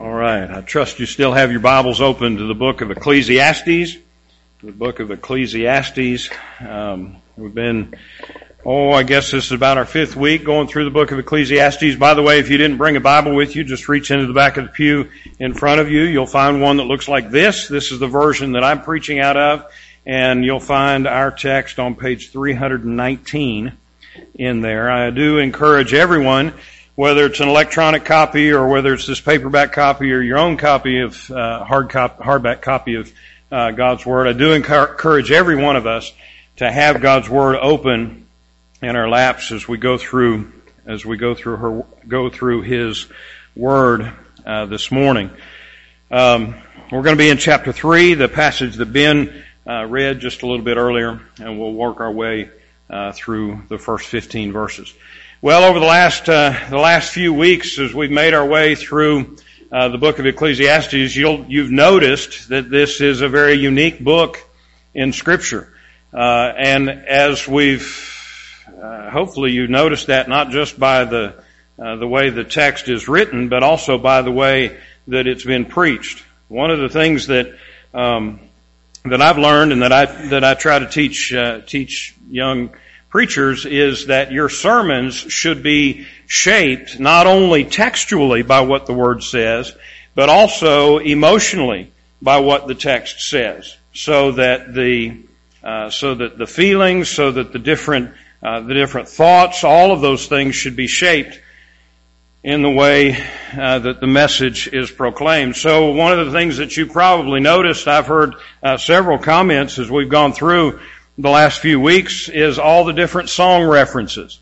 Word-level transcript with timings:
All 0.00 0.14
right. 0.14 0.48
I 0.48 0.60
trust 0.60 1.00
you 1.00 1.06
still 1.06 1.32
have 1.32 1.50
your 1.50 1.58
Bibles 1.58 2.00
open 2.00 2.36
to 2.36 2.44
the 2.44 2.54
book 2.54 2.82
of 2.82 2.92
Ecclesiastes. 2.92 3.96
The 4.62 4.70
book 4.70 5.00
of 5.00 5.10
Ecclesiastes. 5.10 6.30
Um, 6.60 7.16
we've 7.36 7.52
been, 7.52 7.96
oh, 8.64 8.92
I 8.92 9.02
guess 9.02 9.32
this 9.32 9.46
is 9.46 9.50
about 9.50 9.76
our 9.76 9.84
fifth 9.84 10.14
week 10.14 10.44
going 10.44 10.68
through 10.68 10.84
the 10.84 10.92
book 10.92 11.10
of 11.10 11.18
Ecclesiastes. 11.18 11.96
By 11.96 12.14
the 12.14 12.22
way, 12.22 12.38
if 12.38 12.48
you 12.48 12.58
didn't 12.58 12.76
bring 12.76 12.94
a 12.94 13.00
Bible 13.00 13.34
with 13.34 13.56
you, 13.56 13.64
just 13.64 13.88
reach 13.88 14.12
into 14.12 14.26
the 14.26 14.32
back 14.32 14.56
of 14.56 14.66
the 14.66 14.70
pew 14.70 15.10
in 15.40 15.52
front 15.52 15.80
of 15.80 15.90
you. 15.90 16.02
You'll 16.02 16.26
find 16.26 16.62
one 16.62 16.76
that 16.76 16.84
looks 16.84 17.08
like 17.08 17.32
this. 17.32 17.66
This 17.66 17.90
is 17.90 17.98
the 17.98 18.06
version 18.06 18.52
that 18.52 18.62
I'm 18.62 18.82
preaching 18.82 19.18
out 19.18 19.36
of. 19.36 19.64
And 20.06 20.44
you'll 20.44 20.60
find 20.60 21.08
our 21.08 21.32
text 21.32 21.80
on 21.80 21.96
page 21.96 22.30
319 22.30 23.72
in 24.36 24.60
there. 24.60 24.88
I 24.92 25.10
do 25.10 25.38
encourage 25.38 25.92
everyone 25.92 26.54
whether 26.98 27.26
it's 27.26 27.38
an 27.38 27.48
electronic 27.48 28.04
copy 28.04 28.50
or 28.50 28.66
whether 28.66 28.92
it's 28.92 29.06
this 29.06 29.20
paperback 29.20 29.70
copy 29.70 30.10
or 30.10 30.20
your 30.20 30.36
own 30.36 30.56
copy 30.56 30.98
of 30.98 31.30
uh, 31.30 31.62
hard 31.62 31.88
cop- 31.88 32.18
hardback 32.18 32.60
copy 32.60 32.96
of 32.96 33.12
uh, 33.52 33.70
God's 33.70 34.04
Word, 34.04 34.26
I 34.26 34.32
do 34.32 34.50
encourage 34.50 35.30
every 35.30 35.54
one 35.54 35.76
of 35.76 35.86
us 35.86 36.12
to 36.56 36.68
have 36.68 37.00
God's 37.00 37.28
Word 37.28 37.54
open 37.54 38.26
in 38.82 38.96
our 38.96 39.08
laps 39.08 39.52
as 39.52 39.68
we 39.68 39.78
go 39.78 39.96
through 39.96 40.50
as 40.86 41.06
we 41.06 41.16
go 41.16 41.36
through 41.36 41.56
her 41.58 41.84
go 42.08 42.30
through 42.30 42.62
His 42.62 43.06
Word 43.54 44.12
uh, 44.44 44.66
this 44.66 44.90
morning. 44.90 45.30
Um, 46.10 46.56
we're 46.90 47.02
going 47.02 47.14
to 47.14 47.22
be 47.22 47.30
in 47.30 47.38
chapter 47.38 47.70
three, 47.72 48.14
the 48.14 48.26
passage 48.26 48.74
that 48.74 48.92
Ben 48.92 49.44
uh, 49.64 49.84
read 49.84 50.18
just 50.18 50.42
a 50.42 50.48
little 50.48 50.64
bit 50.64 50.76
earlier, 50.76 51.20
and 51.38 51.60
we'll 51.60 51.74
work 51.74 52.00
our 52.00 52.10
way 52.10 52.50
uh, 52.90 53.12
through 53.12 53.62
the 53.68 53.78
first 53.78 54.08
15 54.08 54.50
verses. 54.50 54.92
Well, 55.40 55.62
over 55.62 55.78
the 55.78 55.86
last 55.86 56.28
uh, 56.28 56.52
the 56.68 56.78
last 56.78 57.12
few 57.12 57.32
weeks, 57.32 57.78
as 57.78 57.94
we've 57.94 58.10
made 58.10 58.34
our 58.34 58.44
way 58.44 58.74
through 58.74 59.36
uh, 59.70 59.86
the 59.86 59.96
book 59.96 60.18
of 60.18 60.26
Ecclesiastes, 60.26 61.14
you'll 61.14 61.44
you've 61.44 61.70
noticed 61.70 62.48
that 62.48 62.68
this 62.68 63.00
is 63.00 63.20
a 63.20 63.28
very 63.28 63.54
unique 63.54 64.02
book 64.02 64.44
in 64.94 65.12
Scripture, 65.12 65.72
uh, 66.12 66.52
and 66.58 66.90
as 66.90 67.46
we've 67.46 68.66
uh, 68.82 69.10
hopefully 69.10 69.52
you 69.52 69.68
noticed 69.68 70.08
that 70.08 70.28
not 70.28 70.50
just 70.50 70.76
by 70.76 71.04
the 71.04 71.40
uh, 71.78 71.94
the 71.94 72.08
way 72.08 72.30
the 72.30 72.42
text 72.42 72.88
is 72.88 73.06
written, 73.06 73.48
but 73.48 73.62
also 73.62 73.96
by 73.96 74.22
the 74.22 74.32
way 74.32 74.76
that 75.06 75.28
it's 75.28 75.44
been 75.44 75.66
preached. 75.66 76.20
One 76.48 76.72
of 76.72 76.80
the 76.80 76.88
things 76.88 77.28
that 77.28 77.56
um, 77.94 78.40
that 79.04 79.22
I've 79.22 79.38
learned 79.38 79.70
and 79.70 79.82
that 79.82 79.92
I 79.92 80.06
that 80.30 80.42
I 80.42 80.54
try 80.54 80.80
to 80.80 80.88
teach 80.88 81.32
uh, 81.32 81.60
teach 81.60 82.16
young 82.28 82.70
preachers 83.10 83.64
is 83.66 84.06
that 84.06 84.32
your 84.32 84.48
sermons 84.48 85.14
should 85.14 85.62
be 85.62 86.06
shaped 86.26 87.00
not 87.00 87.26
only 87.26 87.64
textually 87.64 88.42
by 88.42 88.60
what 88.60 88.86
the 88.86 88.92
Word 88.92 89.22
says, 89.22 89.74
but 90.14 90.28
also 90.28 90.98
emotionally 90.98 91.92
by 92.20 92.40
what 92.40 92.66
the 92.66 92.74
text 92.74 93.20
says, 93.20 93.76
so 93.92 94.32
that 94.32 94.74
the 94.74 95.24
uh, 95.62 95.90
so 95.90 96.14
that 96.14 96.38
the 96.38 96.46
feelings, 96.46 97.08
so 97.08 97.32
that 97.32 97.52
the 97.52 97.58
different 97.58 98.12
uh, 98.42 98.60
the 98.60 98.74
different 98.74 99.08
thoughts, 99.08 99.64
all 99.64 99.92
of 99.92 100.00
those 100.00 100.26
things 100.26 100.54
should 100.54 100.76
be 100.76 100.86
shaped 100.86 101.40
in 102.44 102.62
the 102.62 102.70
way 102.70 103.16
uh, 103.58 103.80
that 103.80 104.00
the 104.00 104.06
message 104.06 104.68
is 104.68 104.90
proclaimed. 104.90 105.56
So 105.56 105.90
one 105.90 106.18
of 106.18 106.26
the 106.26 106.32
things 106.32 106.58
that 106.58 106.76
you 106.76 106.86
probably 106.86 107.40
noticed, 107.40 107.88
I've 107.88 108.06
heard 108.06 108.34
uh, 108.62 108.76
several 108.76 109.18
comments 109.18 109.78
as 109.78 109.90
we've 109.90 110.08
gone 110.08 110.32
through 110.32 110.80
the 111.18 111.28
last 111.28 111.60
few 111.60 111.80
weeks 111.80 112.28
is 112.28 112.60
all 112.60 112.84
the 112.84 112.92
different 112.92 113.28
song 113.28 113.64
references. 113.64 114.38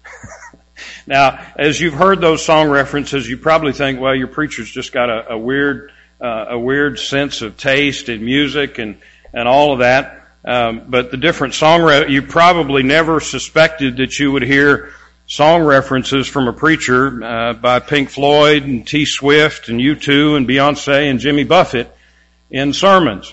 now, 1.06 1.44
as 1.56 1.80
you've 1.80 1.94
heard 1.94 2.20
those 2.20 2.44
song 2.44 2.68
references, 2.68 3.26
you 3.26 3.38
probably 3.38 3.72
think, 3.72 3.98
well, 3.98 4.14
your 4.14 4.28
preacher's 4.28 4.70
just 4.70 4.92
got 4.92 5.08
a, 5.08 5.32
a 5.32 5.38
weird, 5.38 5.90
uh, 6.20 6.46
a 6.50 6.58
weird 6.58 6.98
sense 6.98 7.40
of 7.40 7.56
taste 7.56 8.10
in 8.10 8.22
music 8.22 8.78
and, 8.78 8.98
and 9.32 9.48
all 9.48 9.72
of 9.72 9.78
that. 9.78 10.26
Um, 10.44 10.82
but 10.88 11.10
the 11.10 11.16
different 11.16 11.54
song, 11.54 11.82
re- 11.82 12.12
you 12.12 12.22
probably 12.22 12.82
never 12.82 13.20
suspected 13.20 13.96
that 13.96 14.18
you 14.18 14.30
would 14.30 14.42
hear 14.42 14.92
song 15.26 15.62
references 15.62 16.28
from 16.28 16.46
a 16.46 16.52
preacher 16.52 17.24
uh, 17.24 17.52
by 17.54 17.80
Pink 17.80 18.10
Floyd 18.10 18.64
and 18.64 18.86
T. 18.86 19.06
Swift 19.06 19.70
and 19.70 19.80
U2 19.80 20.36
and 20.36 20.46
Beyonce 20.46 21.10
and 21.10 21.20
Jimmy 21.20 21.44
Buffett 21.44 21.90
in 22.50 22.74
sermons. 22.74 23.32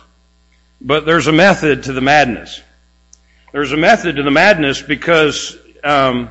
But 0.79 1.05
there's 1.05 1.27
a 1.27 1.33
method 1.33 1.83
to 1.83 1.93
the 1.93 2.01
madness. 2.01 2.61
There's 3.53 3.71
a 3.71 3.77
method 3.77 4.15
to 4.15 4.23
the 4.23 4.31
madness 4.31 4.81
because 4.81 5.55
um, 5.83 6.29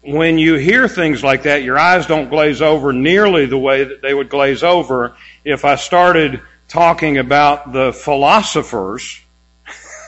when 0.00 0.38
you 0.38 0.54
hear 0.54 0.88
things 0.88 1.22
like 1.22 1.42
that, 1.42 1.62
your 1.62 1.78
eyes 1.78 2.06
don't 2.06 2.30
glaze 2.30 2.62
over 2.62 2.90
nearly 2.90 3.44
the 3.44 3.58
way 3.58 3.84
that 3.84 4.00
they 4.00 4.14
would 4.14 4.30
glaze 4.30 4.62
over 4.62 5.14
if 5.44 5.66
I 5.66 5.76
started 5.76 6.40
talking 6.66 7.18
about 7.18 7.74
the 7.74 7.92
philosophers 7.92 9.20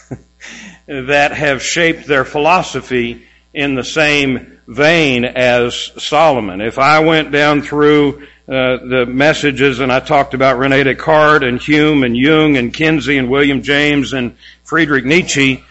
that 0.86 1.32
have 1.32 1.62
shaped 1.62 2.06
their 2.06 2.24
philosophy 2.24 3.26
in 3.52 3.74
the 3.74 3.84
same 3.84 4.58
vein 4.66 5.26
as 5.26 5.92
Solomon. 6.02 6.62
If 6.62 6.78
I 6.78 7.00
went 7.00 7.32
down 7.32 7.60
through 7.60 8.22
uh, 8.48 8.78
the 8.78 9.04
messages 9.06 9.80
and 9.80 9.92
I 9.92 10.00
talked 10.00 10.32
about 10.32 10.58
Rene 10.58 10.84
Descartes 10.84 11.46
and 11.46 11.60
Hume 11.60 12.02
and 12.02 12.16
Jung 12.16 12.56
and 12.56 12.72
Kinsey 12.72 13.18
and 13.18 13.28
William 13.28 13.60
James 13.60 14.14
and 14.14 14.34
Friedrich 14.64 15.04
Nietzsche, 15.04 15.62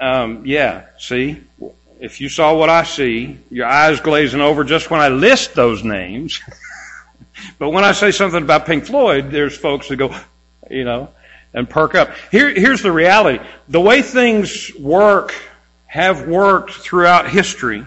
um, 0.00 0.46
yeah, 0.46 0.86
see, 0.98 1.42
if 2.00 2.20
you 2.20 2.30
saw 2.30 2.54
what 2.56 2.70
I 2.70 2.84
see, 2.84 3.38
your 3.50 3.66
eyes 3.66 4.00
glazing 4.00 4.40
over 4.40 4.64
just 4.64 4.90
when 4.90 5.00
I 5.00 5.08
list 5.08 5.54
those 5.54 5.84
names. 5.84 6.40
but 7.58 7.70
when 7.70 7.84
I 7.84 7.92
say 7.92 8.10
something 8.10 8.42
about 8.42 8.64
Pink 8.64 8.86
Floyd, 8.86 9.30
there's 9.30 9.56
folks 9.56 9.88
that 9.88 9.96
go, 9.96 10.16
you 10.70 10.84
know, 10.84 11.10
and 11.52 11.68
perk 11.68 11.94
up. 11.94 12.10
Here, 12.30 12.48
here's 12.48 12.82
the 12.82 12.92
reality. 12.92 13.44
The 13.68 13.80
way 13.80 14.00
things 14.00 14.74
work, 14.78 15.34
have 15.86 16.26
worked 16.26 16.72
throughout 16.72 17.28
history, 17.28 17.84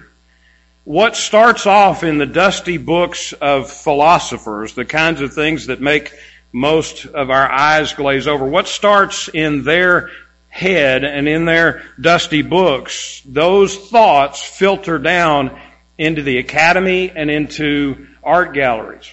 what 0.84 1.16
starts 1.16 1.66
off 1.66 2.04
in 2.04 2.18
the 2.18 2.26
dusty 2.26 2.78
books 2.78 3.34
of 3.34 3.72
philosophers, 3.72 4.76
the 4.76 4.86
kinds 4.86 5.22
of 5.22 5.34
things 5.34 5.68
that 5.68 5.82
make 5.82 6.14
most 6.52 7.06
of 7.06 7.32
our 7.32 7.50
eyes 7.50 7.94
glaze 7.94 8.28
over, 8.28 8.46
what 8.46 8.68
starts 8.68 9.30
in 9.30 9.64
their 9.64 10.12
head 10.54 11.04
and 11.04 11.28
in 11.28 11.46
their 11.46 11.82
dusty 12.00 12.44
books, 12.44 13.24
those 13.26 13.76
thoughts 13.76 14.44
filter 14.44 15.00
down 15.00 15.60
into 15.98 16.22
the 16.22 16.38
academy 16.38 17.10
and 17.10 17.32
into 17.32 18.08
art 18.24 18.54
galleries. 18.54 19.12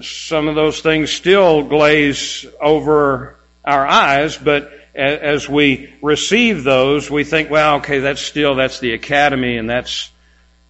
Some 0.00 0.48
of 0.48 0.54
those 0.54 0.80
things 0.80 1.12
still 1.12 1.64
glaze 1.64 2.46
over 2.58 3.36
our 3.62 3.86
eyes, 3.86 4.38
but 4.38 4.72
as 4.94 5.46
we 5.46 5.92
receive 6.00 6.64
those, 6.64 7.10
we 7.10 7.24
think, 7.24 7.50
well, 7.50 7.76
okay, 7.76 7.98
that's 7.98 8.22
still, 8.22 8.54
that's 8.54 8.80
the 8.80 8.94
academy 8.94 9.58
and 9.58 9.68
that's, 9.68 10.10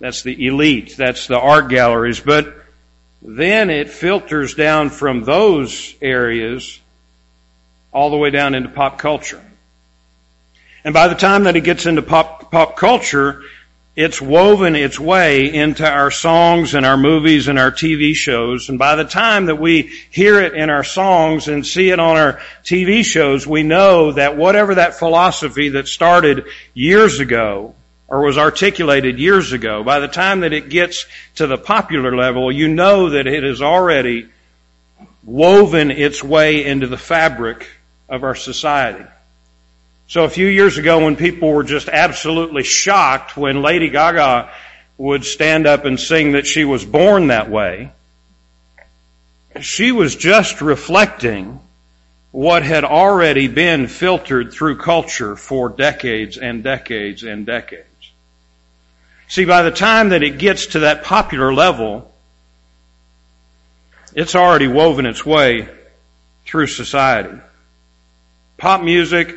that's 0.01 0.23
the 0.23 0.45
elite, 0.49 0.97
that's 0.97 1.29
the 1.29 1.39
art 1.39 1.69
galleries, 1.69 2.19
but 2.19 2.53
then 3.23 3.71
it 3.71 3.91
filters 3.91 4.55
down 4.55 4.91
from 4.91 5.23
those 5.23 5.95
areas 6.03 6.81
all 7.93 8.11
the 8.11 8.17
way 8.17 8.31
down 8.31 8.55
into 8.55 8.69
pop 8.69 8.99
culture. 8.99 9.43
And 10.85 10.95
by 10.95 11.09
the 11.09 11.15
time 11.15 11.45
that 11.45 11.57
it 11.57 11.63
gets 11.63 11.87
into 11.87 12.03
pop, 12.03 12.51
pop 12.51 12.77
culture, 12.77 13.43
it's 13.97 14.23
woven 14.23 14.77
its 14.77 14.99
way 15.01 15.53
into 15.53 15.85
our 15.85 16.13
songs 16.13 16.75
and 16.75 16.87
our 16.87 16.97
movies 16.97 17.49
and 17.49 17.59
our 17.59 17.73
TV 17.73 18.15
shows. 18.15 18.69
And 18.69 18.79
by 18.79 18.95
the 18.95 19.05
time 19.05 19.47
that 19.47 19.57
we 19.57 19.91
hear 20.11 20.41
it 20.41 20.55
in 20.55 20.71
our 20.71 20.85
songs 20.85 21.49
and 21.49 21.67
see 21.67 21.91
it 21.91 21.99
on 21.99 22.17
our 22.17 22.41
TV 22.63 23.05
shows, 23.05 23.45
we 23.45 23.65
know 23.65 24.13
that 24.13 24.37
whatever 24.37 24.77
that 24.77 24.95
philosophy 24.95 25.71
that 25.71 25.89
started 25.89 26.45
years 26.75 27.19
ago 27.19 27.75
or 28.07 28.23
was 28.23 28.39
articulated 28.39 29.19
years 29.19 29.53
ago, 29.53 29.83
by 29.83 29.99
the 29.99 30.07
time 30.07 30.41
that 30.41 30.53
it 30.53 30.69
gets 30.69 31.07
to 31.35 31.49
the 31.49 31.59
popular 31.59 32.15
level, 32.15 32.53
you 32.53 32.69
know 32.69 33.11
that 33.11 33.27
it 33.27 33.43
has 33.43 33.61
already 33.61 34.29
woven 35.25 35.91
its 35.91 36.23
way 36.23 36.65
into 36.65 36.87
the 36.87 36.97
fabric 36.97 37.69
of 38.09 38.25
our 38.25 38.35
society. 38.35 39.05
So 40.09 40.25
a 40.25 40.31
few 40.31 40.47
years 40.47 40.79
ago 40.79 41.05
when 41.05 41.17
people 41.17 41.53
were 41.53 41.65
just 41.65 41.89
absolutely 41.89 42.63
shocked 42.63 43.37
when 43.37 43.61
Lady 43.61 43.91
Gaga 43.91 44.51
would 44.97 45.25
stand 45.25 45.67
up 45.67 45.85
and 45.85 46.01
sing 46.01 46.33
that 46.33 46.47
she 46.47 46.65
was 46.65 46.85
born 46.85 47.27
that 47.27 47.51
way, 47.51 47.93
she 49.61 49.93
was 49.93 50.17
just 50.17 50.61
reflecting 50.61 51.61
what 52.31 52.63
had 52.63 52.85
already 52.85 53.49
been 53.49 53.87
filtered 53.87 54.53
through 54.53 54.79
culture 54.79 55.37
for 55.37 55.69
decades 55.69 56.39
and 56.39 56.63
decades 56.63 57.23
and 57.23 57.45
decades. 57.47 57.85
See, 59.29 59.45
by 59.45 59.63
the 59.63 59.71
time 59.71 60.11
that 60.11 60.23
it 60.23 60.39
gets 60.39 60.69
to 60.69 60.81
that 60.81 61.05
popular 61.05 61.53
level, 61.53 62.11
it's 64.15 64.35
already 64.35 64.69
woven 64.69 65.05
its 65.05 65.25
way 65.25 65.69
through 66.47 66.67
society. 66.67 67.39
Pop 68.59 68.83
music 68.83 69.37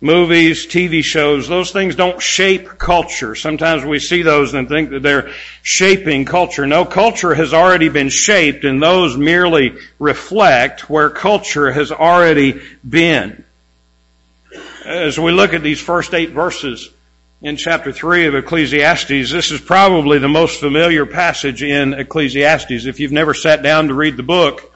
movies, 0.00 0.66
TV 0.66 1.02
shows, 1.02 1.48
those 1.48 1.70
things 1.70 1.94
don't 1.94 2.20
shape 2.20 2.78
culture. 2.78 3.34
Sometimes 3.34 3.84
we 3.84 3.98
see 3.98 4.22
those 4.22 4.52
and 4.54 4.68
think 4.68 4.90
that 4.90 5.02
they're 5.02 5.30
shaping 5.62 6.24
culture. 6.24 6.66
No, 6.66 6.84
culture 6.84 7.34
has 7.34 7.54
already 7.54 7.88
been 7.88 8.08
shaped 8.08 8.64
and 8.64 8.82
those 8.82 9.16
merely 9.16 9.76
reflect 9.98 10.90
where 10.90 11.10
culture 11.10 11.70
has 11.72 11.92
already 11.92 12.60
been. 12.86 13.44
As 14.84 15.18
we 15.18 15.32
look 15.32 15.54
at 15.54 15.62
these 15.62 15.80
first 15.80 16.12
eight 16.12 16.30
verses 16.30 16.90
in 17.42 17.56
chapter 17.56 17.92
3 17.92 18.26
of 18.26 18.34
Ecclesiastes, 18.34 19.30
this 19.30 19.50
is 19.50 19.60
probably 19.60 20.18
the 20.18 20.28
most 20.28 20.60
familiar 20.60 21.06
passage 21.06 21.62
in 21.62 21.94
Ecclesiastes. 21.94 22.86
If 22.86 23.00
you've 23.00 23.12
never 23.12 23.32
sat 23.32 23.62
down 23.62 23.88
to 23.88 23.94
read 23.94 24.16
the 24.16 24.22
book, 24.22 24.75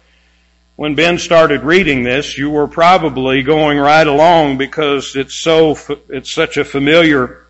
when 0.81 0.94
Ben 0.94 1.19
started 1.19 1.62
reading 1.62 2.05
this, 2.05 2.38
you 2.38 2.49
were 2.49 2.67
probably 2.67 3.43
going 3.43 3.77
right 3.77 4.06
along 4.06 4.56
because 4.56 5.15
it's 5.15 5.35
so, 5.35 5.77
it's 6.09 6.32
such 6.32 6.56
a 6.56 6.65
familiar 6.65 7.44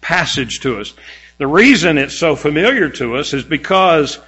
passage 0.00 0.60
to 0.60 0.78
us. 0.78 0.94
The 1.38 1.48
reason 1.48 1.98
it's 1.98 2.16
so 2.16 2.36
familiar 2.36 2.88
to 2.90 3.16
us 3.16 3.34
is 3.34 3.42
because 3.42 4.20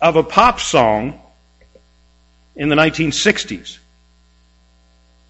of 0.00 0.16
a 0.16 0.24
pop 0.24 0.58
song 0.58 1.20
in 2.56 2.70
the 2.70 2.74
1960s. 2.74 3.78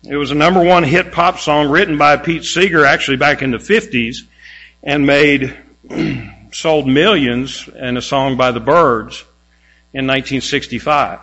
It 0.05 0.17
was 0.17 0.31
a 0.31 0.35
number 0.35 0.65
one 0.65 0.83
hit 0.83 1.13
pop 1.13 1.39
song 1.39 1.69
written 1.69 1.99
by 1.99 2.17
Pete 2.17 2.45
Seeger 2.45 2.87
actually 2.87 3.19
back 3.19 3.43
in 3.43 3.51
the 3.51 3.59
50s 3.59 4.21
and 4.83 5.05
made, 5.07 5.55
sold 6.53 6.89
millions 6.89 7.69
and 7.77 7.99
a 7.99 8.03
song 8.03 8.39
by 8.39 8.51
the 8.51 8.61
Byrds 8.61 9.23
in 9.93 10.07
1965. 10.07 11.19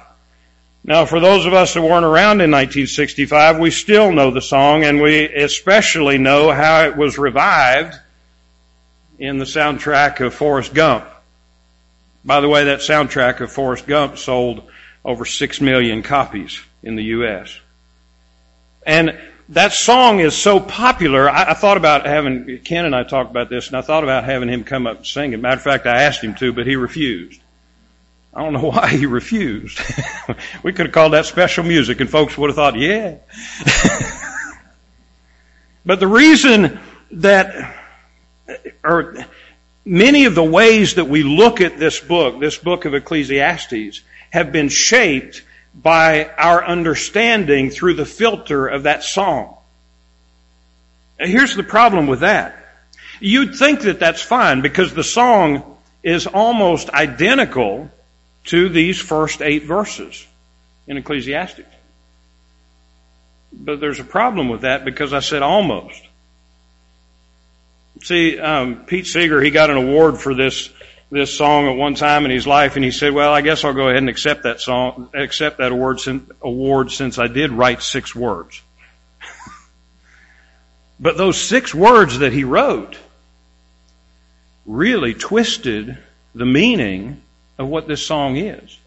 Now, 0.84 1.06
for 1.06 1.20
those 1.20 1.46
of 1.46 1.54
us 1.54 1.76
that 1.76 1.82
weren't 1.82 2.06
around 2.06 2.42
in 2.42 2.50
1965, 2.50 3.60
we 3.60 3.70
still 3.70 4.12
know 4.12 4.32
the 4.32 4.42
song, 4.42 4.84
and 4.84 5.00
we 5.00 5.26
especially 5.26 6.18
know 6.18 6.52
how 6.52 6.86
it 6.86 6.98
was 6.98 7.20
revived 7.20 7.96
in 9.20 9.38
the 9.38 9.46
soundtrack 9.46 10.26
of 10.26 10.34
Forrest 10.34 10.74
Gump. 10.74 11.06
By 12.26 12.42
the 12.42 12.50
way, 12.50 12.66
that 12.66 12.80
soundtrack 12.80 13.42
of 13.42 13.52
Forrest 13.52 13.86
Gump 13.86 14.18
sold 14.18 14.64
over 15.06 15.26
six 15.26 15.62
million 15.62 16.02
copies 16.02 16.60
in 16.82 16.96
the 16.96 17.04
U.S. 17.04 17.60
And 18.84 19.20
that 19.50 19.74
song 19.74 20.20
is 20.20 20.36
so 20.36 20.60
popular, 20.60 21.30
I, 21.30 21.52
I, 21.52 21.54
thought 21.54 21.78
about 21.78 22.06
having, 22.06 22.60
Ken 22.60 22.86
and 22.86 22.96
I 22.96 23.04
talked 23.04 23.30
about 23.30 23.50
this, 23.50 23.68
and 23.68 23.76
I 23.76 23.82
thought 23.82 24.04
about 24.04 24.24
having 24.24 24.50
him 24.50 24.64
come 24.64 24.88
up 24.88 24.98
and 24.98 25.06
sing 25.06 25.34
it. 25.34 25.40
Matter 25.40 25.58
of 25.58 25.64
fact, 25.64 25.86
I 25.86 26.04
asked 26.04 26.24
him 26.24 26.36
to, 26.36 26.54
but 26.54 26.66
he 26.66 26.76
refused. 26.76 27.41
I 28.34 28.44
don't 28.44 28.54
know 28.54 28.70
why 28.72 28.90
he 28.90 29.06
refused. 29.06 29.80
we 30.64 30.74
could 30.74 30.88
have 30.88 30.94
called 30.94 31.14
that 31.14 31.26
special 31.26 31.64
music 31.64 32.00
and 32.00 32.10
folks 32.10 32.38
would 32.38 32.50
have 32.50 32.56
thought, 32.56 32.78
yeah. 32.78 33.16
but 35.86 36.00
the 36.00 36.08
reason 36.08 36.80
that, 37.12 37.76
or 38.84 39.18
many 39.86 40.26
of 40.26 40.36
the 40.36 40.44
ways 40.44 40.96
that 40.96 41.06
we 41.06 41.24
look 41.24 41.62
at 41.62 41.78
this 41.78 42.00
book, 42.00 42.40
this 42.40 42.58
book 42.58 42.86
of 42.86 42.94
Ecclesiastes, 42.94 44.02
have 44.30 44.52
been 44.52 44.70
shaped 44.70 45.44
by 45.74 46.26
our 46.38 46.64
understanding 46.66 47.70
through 47.70 47.94
the 47.96 48.06
filter 48.06 48.68
of 48.68 48.84
that 48.84 49.04
song. 49.04 49.56
Here's 51.18 51.56
the 51.56 51.64
problem 51.64 52.08
with 52.08 52.22
that. 52.22 52.58
You'd 53.20 53.56
think 53.56 53.82
that 53.82 54.00
that's 54.00 54.22
fine 54.22 54.62
because 54.62 54.94
the 54.94 55.04
song 55.04 55.78
is 56.02 56.26
almost 56.26 56.90
identical 56.90 57.92
to 58.46 58.70
these 58.70 59.00
first 59.00 59.42
eight 59.42 59.64
verses 59.64 60.26
in 60.88 60.98
Ecclesiastes. 60.98 61.62
But 63.54 63.80
there's 63.80 64.00
a 64.00 64.06
problem 64.06 64.50
with 64.50 64.62
that 64.62 64.86
because 64.86 65.14
I 65.14 65.20
said 65.20 65.42
almost. 65.42 66.02
See, 68.04 68.40
um, 68.40 68.86
Pete 68.86 69.06
Seeger, 69.06 69.42
he 69.42 69.52
got 69.52 69.70
an 69.70 69.78
award 69.78 70.20
for 70.20 70.34
this 70.34 70.70
this 71.12 71.38
song 71.38 71.68
at 71.68 71.76
one 71.76 71.94
time 71.94 72.24
in 72.24 72.32
his 72.32 72.48
life, 72.48 72.78
and 72.78 72.86
he 72.86 72.92
said, 72.92 73.14
"Well, 73.14 73.34
I 73.34 73.42
guess 73.42 73.66
I'll 73.66 73.74
go 73.74 73.90
ahead 73.90 73.98
and 73.98 74.10
accept 74.10 74.44
that 74.44 74.62
song, 74.62 75.10
accept 75.14 75.58
that 75.58 75.74
award, 75.74 76.00
award 76.42 76.92
since 76.92 77.20
I 77.20 77.28
did 77.28 77.52
write 77.52 77.84
six 77.84 78.16
words." 78.16 78.62
but 81.00 81.18
those 81.18 81.38
six 81.38 81.76
words 81.76 82.20
that 82.20 82.32
he 82.32 82.46
wrote 82.46 82.98
really 84.66 85.14
twisted 85.14 85.98
the 86.34 86.46
meaning 86.46 87.22
of 87.58 87.68
what 87.68 87.88
this 87.88 88.06
song 88.06 88.38
is. 88.38 88.78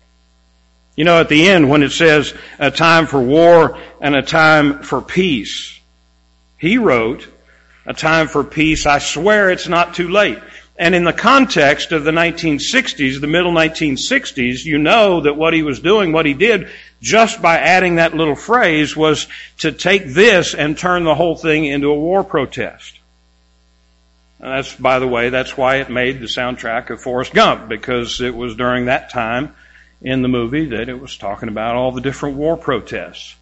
You 0.96 1.04
know, 1.04 1.20
at 1.20 1.28
the 1.28 1.48
end 1.48 1.68
when 1.68 1.82
it 1.82 1.92
says 1.92 2.34
a 2.58 2.70
time 2.70 3.06
for 3.06 3.20
war 3.20 3.78
and 4.00 4.14
a 4.14 4.22
time 4.22 4.82
for 4.82 5.02
peace, 5.02 5.78
he 6.58 6.78
wrote, 6.78 7.26
a 7.86 7.92
time 7.92 8.28
for 8.28 8.44
peace, 8.44 8.86
I 8.86 8.98
swear 8.98 9.50
it's 9.50 9.68
not 9.68 9.94
too 9.94 10.08
late. 10.08 10.38
And 10.76 10.94
in 10.94 11.04
the 11.04 11.12
context 11.12 11.92
of 11.92 12.02
the 12.04 12.10
1960s, 12.10 13.20
the 13.20 13.26
middle 13.26 13.52
1960s, 13.52 14.64
you 14.64 14.78
know 14.78 15.20
that 15.20 15.36
what 15.36 15.54
he 15.54 15.62
was 15.62 15.78
doing, 15.78 16.10
what 16.10 16.26
he 16.26 16.34
did, 16.34 16.68
just 17.00 17.40
by 17.40 17.58
adding 17.58 17.96
that 17.96 18.14
little 18.14 18.34
phrase 18.34 18.96
was 18.96 19.28
to 19.58 19.70
take 19.70 20.06
this 20.06 20.54
and 20.54 20.76
turn 20.76 21.04
the 21.04 21.14
whole 21.14 21.36
thing 21.36 21.64
into 21.64 21.90
a 21.90 21.94
war 21.94 22.24
protest. 22.24 22.98
And 24.40 24.52
that's, 24.52 24.74
by 24.74 24.98
the 24.98 25.08
way, 25.08 25.30
that's 25.30 25.56
why 25.56 25.76
it 25.76 25.90
made 25.90 26.20
the 26.20 26.26
soundtrack 26.26 26.90
of 26.90 27.00
Forrest 27.00 27.32
Gump, 27.32 27.68
because 27.68 28.20
it 28.20 28.34
was 28.34 28.56
during 28.56 28.86
that 28.86 29.10
time 29.10 29.54
in 30.02 30.22
the 30.22 30.28
movie 30.28 30.66
that 30.66 30.88
it 30.88 31.00
was 31.00 31.16
talking 31.16 31.48
about 31.48 31.76
all 31.76 31.92
the 31.92 32.00
different 32.00 32.36
war 32.36 32.56
protests. 32.56 33.36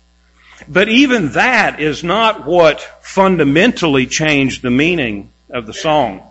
But 0.69 0.89
even 0.89 1.33
that 1.33 1.81
is 1.81 2.05
not 2.05 2.47
what 2.47 2.81
fundamentally 3.01 4.07
changed 4.07 4.63
the 4.63 4.71
meaning 4.71 5.33
of 5.51 5.67
the 5.67 5.75
song. 5.75 6.23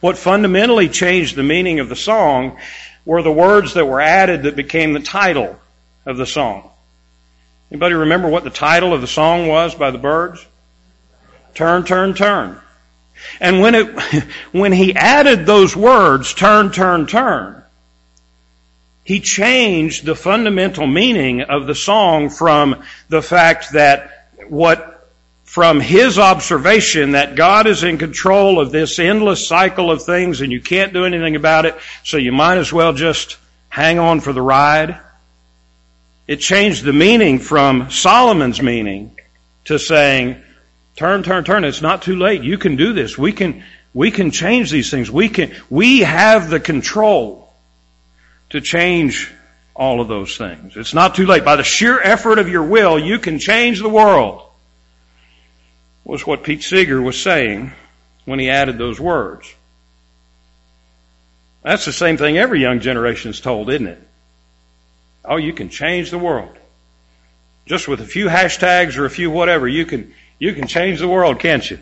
What 0.00 0.16
fundamentally 0.16 0.88
changed 0.88 1.34
the 1.34 1.42
meaning 1.42 1.80
of 1.80 1.88
the 1.88 1.96
song 1.96 2.58
were 3.04 3.22
the 3.22 3.32
words 3.32 3.74
that 3.74 3.86
were 3.86 4.00
added 4.00 4.44
that 4.44 4.54
became 4.54 4.92
the 4.92 5.00
title 5.00 5.58
of 6.06 6.16
the 6.16 6.26
song. 6.26 6.70
Anybody 7.70 7.94
remember 7.94 8.28
what 8.28 8.44
the 8.44 8.50
title 8.50 8.94
of 8.94 9.00
the 9.00 9.06
song 9.06 9.48
was 9.48 9.74
by 9.74 9.90
the 9.90 9.98
Byrds? 9.98 10.46
Turn, 11.54 11.84
turn, 11.84 12.14
turn. 12.14 12.60
And 13.40 13.60
when 13.60 13.74
it, 13.74 14.24
when 14.52 14.72
he 14.72 14.94
added 14.94 15.46
those 15.46 15.76
words, 15.76 16.34
turn, 16.34 16.72
turn, 16.72 17.06
turn, 17.06 17.62
he 19.04 19.20
changed 19.20 20.04
the 20.04 20.14
fundamental 20.14 20.86
meaning 20.86 21.42
of 21.42 21.66
the 21.66 21.74
song 21.74 22.30
from 22.30 22.82
the 23.08 23.22
fact 23.22 23.72
that 23.72 24.28
what, 24.48 25.10
from 25.44 25.80
his 25.80 26.18
observation 26.18 27.12
that 27.12 27.34
God 27.34 27.66
is 27.66 27.82
in 27.82 27.98
control 27.98 28.60
of 28.60 28.70
this 28.70 28.98
endless 28.98 29.46
cycle 29.46 29.90
of 29.90 30.02
things 30.02 30.40
and 30.40 30.52
you 30.52 30.60
can't 30.60 30.92
do 30.92 31.04
anything 31.04 31.34
about 31.34 31.66
it, 31.66 31.76
so 32.04 32.16
you 32.16 32.32
might 32.32 32.58
as 32.58 32.72
well 32.72 32.92
just 32.92 33.36
hang 33.68 33.98
on 33.98 34.20
for 34.20 34.32
the 34.32 34.42
ride. 34.42 34.98
It 36.28 36.36
changed 36.36 36.84
the 36.84 36.92
meaning 36.92 37.40
from 37.40 37.90
Solomon's 37.90 38.62
meaning 38.62 39.18
to 39.64 39.78
saying, 39.78 40.42
Turn, 40.96 41.22
turn, 41.22 41.44
turn. 41.44 41.64
It's 41.64 41.82
not 41.82 42.02
too 42.02 42.16
late. 42.16 42.42
You 42.42 42.58
can 42.58 42.76
do 42.76 42.92
this. 42.92 43.16
We 43.16 43.32
can, 43.32 43.64
we 43.94 44.10
can 44.10 44.30
change 44.30 44.70
these 44.70 44.90
things. 44.90 45.10
We 45.10 45.28
can, 45.28 45.52
we 45.70 46.00
have 46.00 46.50
the 46.50 46.60
control 46.60 47.52
to 48.50 48.60
change 48.60 49.32
all 49.74 50.00
of 50.00 50.08
those 50.08 50.36
things. 50.36 50.76
It's 50.76 50.94
not 50.94 51.14
too 51.14 51.26
late. 51.26 51.44
By 51.44 51.56
the 51.56 51.64
sheer 51.64 52.00
effort 52.00 52.38
of 52.38 52.48
your 52.48 52.62
will, 52.62 52.98
you 52.98 53.18
can 53.18 53.38
change 53.38 53.80
the 53.80 53.88
world. 53.88 54.42
Was 56.04 56.26
what 56.26 56.42
Pete 56.42 56.62
Seeger 56.62 57.00
was 57.00 57.20
saying 57.20 57.72
when 58.24 58.38
he 58.38 58.50
added 58.50 58.76
those 58.76 59.00
words. 59.00 59.52
That's 61.62 61.84
the 61.84 61.92
same 61.92 62.16
thing 62.16 62.36
every 62.36 62.60
young 62.60 62.80
generation 62.80 63.30
is 63.30 63.40
told, 63.40 63.70
isn't 63.70 63.86
it? 63.86 64.02
Oh, 65.24 65.36
you 65.36 65.52
can 65.52 65.68
change 65.68 66.10
the 66.10 66.18
world. 66.18 66.56
Just 67.66 67.86
with 67.86 68.00
a 68.00 68.04
few 68.04 68.26
hashtags 68.26 68.96
or 68.96 69.04
a 69.04 69.10
few 69.10 69.30
whatever, 69.30 69.68
you 69.68 69.86
can, 69.86 70.12
you 70.42 70.52
can 70.54 70.66
change 70.66 70.98
the 70.98 71.06
world, 71.06 71.38
can't 71.38 71.70
you? 71.70 71.78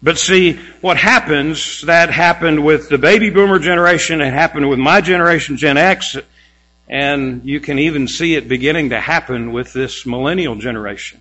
But 0.00 0.16
see, 0.16 0.60
what 0.80 0.96
happens, 0.96 1.82
that 1.82 2.08
happened 2.08 2.64
with 2.64 2.88
the 2.88 2.98
baby 2.98 3.30
boomer 3.30 3.58
generation, 3.58 4.20
it 4.20 4.32
happened 4.32 4.68
with 4.68 4.78
my 4.78 5.00
generation, 5.00 5.56
Gen 5.56 5.76
X, 5.76 6.16
and 6.88 7.44
you 7.44 7.58
can 7.58 7.80
even 7.80 8.06
see 8.06 8.36
it 8.36 8.46
beginning 8.46 8.90
to 8.90 9.00
happen 9.00 9.52
with 9.52 9.72
this 9.72 10.06
millennial 10.06 10.54
generation. 10.54 11.20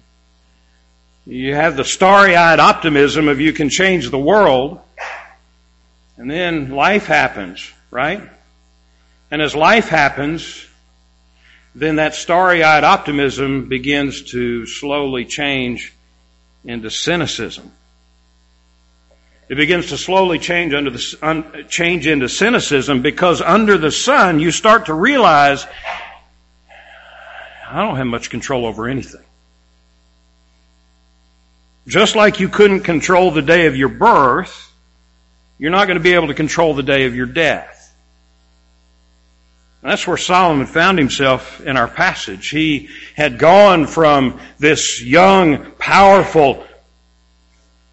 You 1.25 1.55
have 1.55 1.75
the 1.75 1.83
starry-eyed 1.83 2.59
optimism 2.59 3.27
of 3.27 3.41
you 3.41 3.51
can 3.51 3.71
change 3.71 4.11
the 4.11 4.19
world, 4.19 4.79
and 6.17 6.29
then 6.29 6.69
life 6.69 7.07
happens, 7.07 7.67
right? 7.89 8.21
And 9.31 9.41
as 9.41 9.55
life 9.55 9.89
happens, 9.89 10.67
then 11.79 11.95
that 11.95 12.13
starry-eyed 12.13 12.83
optimism 12.83 13.69
begins 13.69 14.23
to 14.31 14.65
slowly 14.65 15.25
change 15.25 15.93
into 16.65 16.89
cynicism. 16.89 17.71
It 19.47 19.55
begins 19.55 19.87
to 19.87 19.97
slowly 19.97 20.37
change 20.37 20.73
under 20.73 20.91
the 20.91 21.17
un, 21.21 21.65
change 21.69 22.05
into 22.05 22.29
cynicism 22.29 23.01
because 23.01 23.41
under 23.41 23.77
the 23.77 23.91
sun 23.91 24.39
you 24.39 24.51
start 24.51 24.85
to 24.85 24.93
realize 24.93 25.65
I 27.67 27.81
don't 27.81 27.97
have 27.97 28.07
much 28.07 28.29
control 28.29 28.65
over 28.65 28.87
anything. 28.87 29.23
Just 31.87 32.15
like 32.15 32.39
you 32.39 32.49
couldn't 32.49 32.81
control 32.81 33.31
the 33.31 33.41
day 33.41 33.65
of 33.65 33.75
your 33.75 33.89
birth, 33.89 34.71
you're 35.57 35.71
not 35.71 35.85
going 35.85 35.97
to 35.97 36.03
be 36.03 36.13
able 36.13 36.27
to 36.27 36.33
control 36.33 36.73
the 36.73 36.83
day 36.83 37.05
of 37.05 37.15
your 37.15 37.25
death. 37.25 37.78
That's 39.81 40.05
where 40.05 40.17
Solomon 40.17 40.67
found 40.67 40.99
himself 40.99 41.61
in 41.61 41.77
our 41.77 41.87
passage. 41.87 42.49
He 42.49 42.89
had 43.15 43.39
gone 43.39 43.87
from 43.87 44.39
this 44.57 45.01
young, 45.01 45.71
powerful, 45.73 46.65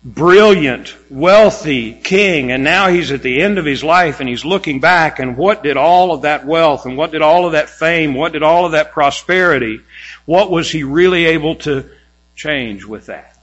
brilliant, 0.03 0.95
wealthy 1.11 1.93
king, 1.93 2.51
and 2.51 2.65
now 2.65 2.89
he's 2.89 3.13
at 3.13 3.23
the 3.23 3.41
end 3.41 3.59
of 3.59 3.65
his 3.65 3.85
life 3.85 4.19
and 4.19 4.29
he's 4.29 4.45
looking 4.45 4.81
back 4.81 5.21
and 5.21 5.37
what 5.37 5.63
did 5.63 5.77
all 5.77 6.13
of 6.13 6.23
that 6.23 6.45
wealth 6.45 6.87
and 6.87 6.97
what 6.97 7.13
did 7.13 7.23
all 7.23 7.47
of 7.47 7.53
that 7.53 7.69
fame, 7.69 8.15
what 8.15 8.33
did 8.33 8.43
all 8.43 8.67
of 8.67 8.73
that 8.73 8.91
prosperity, 8.91 9.81
what 10.25 10.51
was 10.51 10.71
he 10.71 10.83
really 10.83 11.27
able 11.27 11.55
to 11.57 11.89
change 12.35 12.85
with 12.85 13.07
that? 13.07 13.37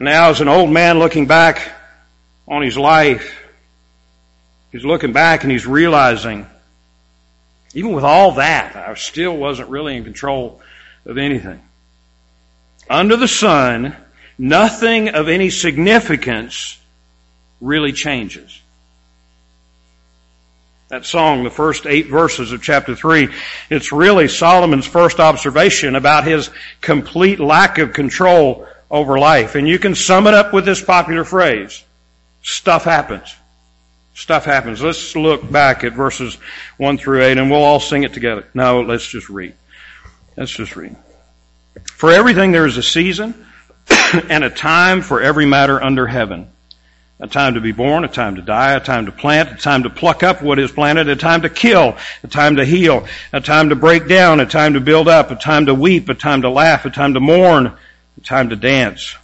Now 0.00 0.30
as 0.30 0.40
an 0.40 0.48
old 0.48 0.70
man 0.70 0.98
looking 0.98 1.26
back 1.26 1.72
on 2.48 2.62
his 2.62 2.76
life, 2.76 3.40
he's 4.72 4.84
looking 4.84 5.12
back 5.12 5.44
and 5.44 5.50
he's 5.50 5.66
realizing 5.66 6.46
even 7.76 7.92
with 7.92 8.04
all 8.04 8.32
that, 8.32 8.74
I 8.74 8.94
still 8.94 9.36
wasn't 9.36 9.68
really 9.68 9.98
in 9.98 10.04
control 10.04 10.62
of 11.04 11.18
anything. 11.18 11.60
Under 12.88 13.18
the 13.18 13.28
sun, 13.28 13.94
nothing 14.38 15.10
of 15.10 15.28
any 15.28 15.50
significance 15.50 16.78
really 17.60 17.92
changes. 17.92 18.62
That 20.88 21.04
song, 21.04 21.44
the 21.44 21.50
first 21.50 21.84
eight 21.84 22.06
verses 22.06 22.50
of 22.50 22.62
chapter 22.62 22.94
three, 22.96 23.28
it's 23.68 23.92
really 23.92 24.28
Solomon's 24.28 24.86
first 24.86 25.20
observation 25.20 25.96
about 25.96 26.24
his 26.24 26.48
complete 26.80 27.40
lack 27.40 27.76
of 27.76 27.92
control 27.92 28.66
over 28.90 29.18
life. 29.18 29.54
And 29.54 29.68
you 29.68 29.78
can 29.78 29.94
sum 29.94 30.26
it 30.26 30.32
up 30.32 30.54
with 30.54 30.64
this 30.64 30.82
popular 30.82 31.24
phrase, 31.24 31.84
stuff 32.42 32.84
happens 32.84 33.36
stuff 34.16 34.46
happens. 34.46 34.82
Let's 34.82 35.14
look 35.14 35.48
back 35.48 35.84
at 35.84 35.92
verses 35.92 36.38
1 36.78 36.98
through 36.98 37.22
8 37.22 37.38
and 37.38 37.50
we'll 37.50 37.62
all 37.62 37.78
sing 37.78 38.02
it 38.02 38.14
together. 38.14 38.46
No, 38.54 38.80
let's 38.80 39.06
just 39.06 39.28
read. 39.28 39.54
Let's 40.36 40.50
just 40.50 40.74
read. 40.74 40.96
For 41.84 42.10
everything 42.10 42.50
there 42.50 42.66
is 42.66 42.78
a 42.78 42.82
season 42.82 43.46
and 44.28 44.42
a 44.42 44.50
time 44.50 45.02
for 45.02 45.20
every 45.20 45.46
matter 45.46 45.82
under 45.82 46.06
heaven. 46.06 46.50
A 47.18 47.26
time 47.26 47.54
to 47.54 47.62
be 47.62 47.72
born, 47.72 48.04
a 48.04 48.08
time 48.08 48.36
to 48.36 48.42
die, 48.42 48.74
a 48.74 48.80
time 48.80 49.06
to 49.06 49.12
plant, 49.12 49.50
a 49.50 49.54
time 49.54 49.84
to 49.84 49.90
pluck 49.90 50.22
up 50.22 50.42
what 50.42 50.58
is 50.58 50.70
planted, 50.70 51.08
a 51.08 51.16
time 51.16 51.42
to 51.42 51.48
kill, 51.48 51.96
a 52.22 52.28
time 52.28 52.56
to 52.56 52.64
heal, 52.64 53.06
a 53.32 53.40
time 53.40 53.70
to 53.70 53.76
break 53.76 54.06
down, 54.06 54.40
a 54.40 54.44
time 54.44 54.74
to 54.74 54.80
build 54.80 55.08
up, 55.08 55.30
a 55.30 55.36
time 55.36 55.64
to 55.66 55.74
weep, 55.74 56.10
a 56.10 56.14
time 56.14 56.42
to 56.42 56.50
laugh, 56.50 56.84
a 56.84 56.90
time 56.90 57.14
to 57.14 57.20
mourn, 57.20 57.68
a 57.68 58.20
time 58.22 58.50
to 58.50 58.56
dance, 58.56 59.16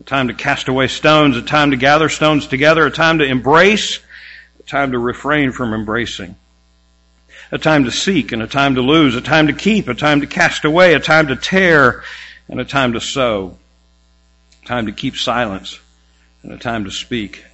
a 0.00 0.04
time 0.04 0.28
to 0.28 0.34
cast 0.34 0.68
away 0.68 0.86
stones, 0.86 1.36
a 1.36 1.42
time 1.42 1.72
to 1.72 1.76
gather 1.76 2.08
stones 2.08 2.46
together, 2.46 2.86
a 2.86 2.92
time 2.92 3.18
to 3.18 3.24
embrace, 3.24 3.98
time 4.66 4.92
to 4.92 4.98
refrain 4.98 5.52
from 5.52 5.72
embracing. 5.72 6.36
A 7.52 7.58
time 7.58 7.84
to 7.84 7.92
seek 7.92 8.32
and 8.32 8.42
a 8.42 8.46
time 8.48 8.74
to 8.74 8.80
lose, 8.80 9.14
a 9.14 9.20
time 9.20 9.46
to 9.46 9.52
keep, 9.52 9.88
a 9.88 9.94
time 9.94 10.20
to 10.20 10.26
cast 10.26 10.64
away, 10.64 10.94
a 10.94 11.00
time 11.00 11.28
to 11.28 11.36
tear 11.36 12.02
and 12.48 12.60
a 12.60 12.64
time 12.64 12.92
to 12.94 13.00
sow. 13.00 13.56
A 14.62 14.66
time 14.66 14.86
to 14.86 14.92
keep 14.92 15.16
silence 15.16 15.78
and 16.42 16.52
a 16.52 16.58
time 16.58 16.84
to 16.84 16.90
speak. 16.90 17.44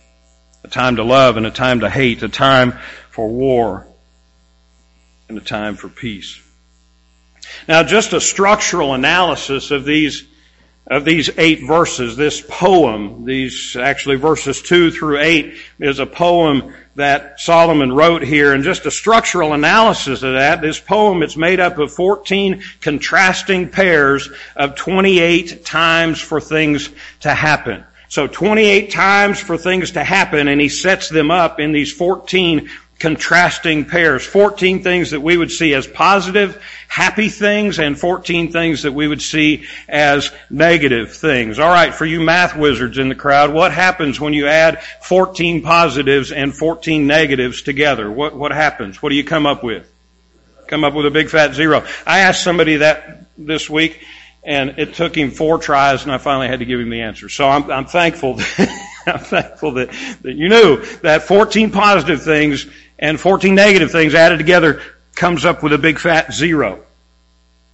A 0.64 0.68
time 0.68 0.96
to 0.96 1.04
love 1.04 1.36
and 1.36 1.44
a 1.44 1.50
time 1.50 1.80
to 1.80 1.90
hate, 1.90 2.22
a 2.22 2.28
time 2.28 2.78
for 3.10 3.28
war 3.28 3.86
and 5.28 5.36
a 5.36 5.42
time 5.42 5.76
for 5.76 5.88
peace. 5.88 6.40
Now 7.68 7.82
just 7.82 8.12
a 8.12 8.20
structural 8.20 8.94
analysis 8.94 9.70
of 9.70 9.84
these 9.84 10.24
of 10.86 11.04
these 11.04 11.30
eight 11.38 11.62
verses, 11.66 12.16
this 12.16 12.44
poem, 12.48 13.24
these 13.24 13.76
actually 13.76 14.16
verses 14.16 14.60
two 14.60 14.90
through 14.90 15.18
eight 15.18 15.54
is 15.78 16.00
a 16.00 16.06
poem 16.06 16.74
that 16.96 17.40
Solomon 17.40 17.92
wrote 17.92 18.22
here 18.22 18.52
and 18.52 18.64
just 18.64 18.84
a 18.84 18.90
structural 18.90 19.52
analysis 19.52 20.22
of 20.22 20.34
that. 20.34 20.60
This 20.60 20.80
poem, 20.80 21.22
it's 21.22 21.36
made 21.36 21.60
up 21.60 21.78
of 21.78 21.92
14 21.92 22.62
contrasting 22.80 23.68
pairs 23.68 24.28
of 24.56 24.74
28 24.74 25.64
times 25.64 26.20
for 26.20 26.40
things 26.40 26.90
to 27.20 27.32
happen. 27.32 27.84
So 28.08 28.26
28 28.26 28.90
times 28.90 29.40
for 29.40 29.56
things 29.56 29.92
to 29.92 30.04
happen 30.04 30.48
and 30.48 30.60
he 30.60 30.68
sets 30.68 31.08
them 31.08 31.30
up 31.30 31.60
in 31.60 31.72
these 31.72 31.92
14 31.92 32.68
contrasting 33.02 33.84
pairs. 33.84 34.24
14 34.24 34.84
things 34.84 35.10
that 35.10 35.20
we 35.20 35.36
would 35.36 35.50
see 35.50 35.74
as 35.74 35.88
positive, 35.88 36.62
happy 36.86 37.28
things, 37.28 37.80
and 37.80 37.98
14 37.98 38.52
things 38.52 38.84
that 38.84 38.92
we 38.92 39.08
would 39.08 39.20
see 39.20 39.66
as 39.88 40.30
negative 40.48 41.12
things. 41.12 41.58
Alright, 41.58 41.94
for 41.94 42.06
you 42.06 42.20
math 42.20 42.56
wizards 42.56 42.98
in 42.98 43.08
the 43.08 43.16
crowd, 43.16 43.52
what 43.52 43.72
happens 43.72 44.20
when 44.20 44.32
you 44.32 44.46
add 44.46 44.84
14 45.02 45.62
positives 45.62 46.30
and 46.30 46.54
14 46.54 47.04
negatives 47.04 47.62
together? 47.62 48.08
What, 48.08 48.36
what 48.36 48.52
happens? 48.52 49.02
What 49.02 49.08
do 49.08 49.16
you 49.16 49.24
come 49.24 49.46
up 49.46 49.64
with? 49.64 49.90
Come 50.68 50.84
up 50.84 50.94
with 50.94 51.04
a 51.04 51.10
big 51.10 51.28
fat 51.28 51.54
zero. 51.54 51.84
I 52.06 52.20
asked 52.20 52.44
somebody 52.44 52.76
that 52.76 53.26
this 53.36 53.68
week, 53.68 54.00
and 54.44 54.78
it 54.78 54.94
took 54.94 55.16
him 55.16 55.32
four 55.32 55.58
tries, 55.58 56.04
and 56.04 56.12
I 56.12 56.18
finally 56.18 56.46
had 56.46 56.60
to 56.60 56.64
give 56.66 56.78
him 56.78 56.90
the 56.90 57.00
answer. 57.00 57.28
So 57.28 57.48
I'm, 57.48 57.68
I'm 57.68 57.86
thankful. 57.86 58.38
I'm 59.06 59.18
thankful 59.18 59.72
that, 59.72 59.90
that 60.22 60.34
you 60.34 60.48
knew 60.48 60.84
that 61.02 61.22
14 61.22 61.72
positive 61.72 62.22
things 62.22 62.66
and 63.02 63.20
14 63.20 63.54
negative 63.54 63.90
things 63.90 64.14
added 64.14 64.38
together 64.38 64.80
comes 65.14 65.44
up 65.44 65.62
with 65.62 65.72
a 65.72 65.78
big 65.78 65.98
fat 65.98 66.32
zero. 66.32 66.80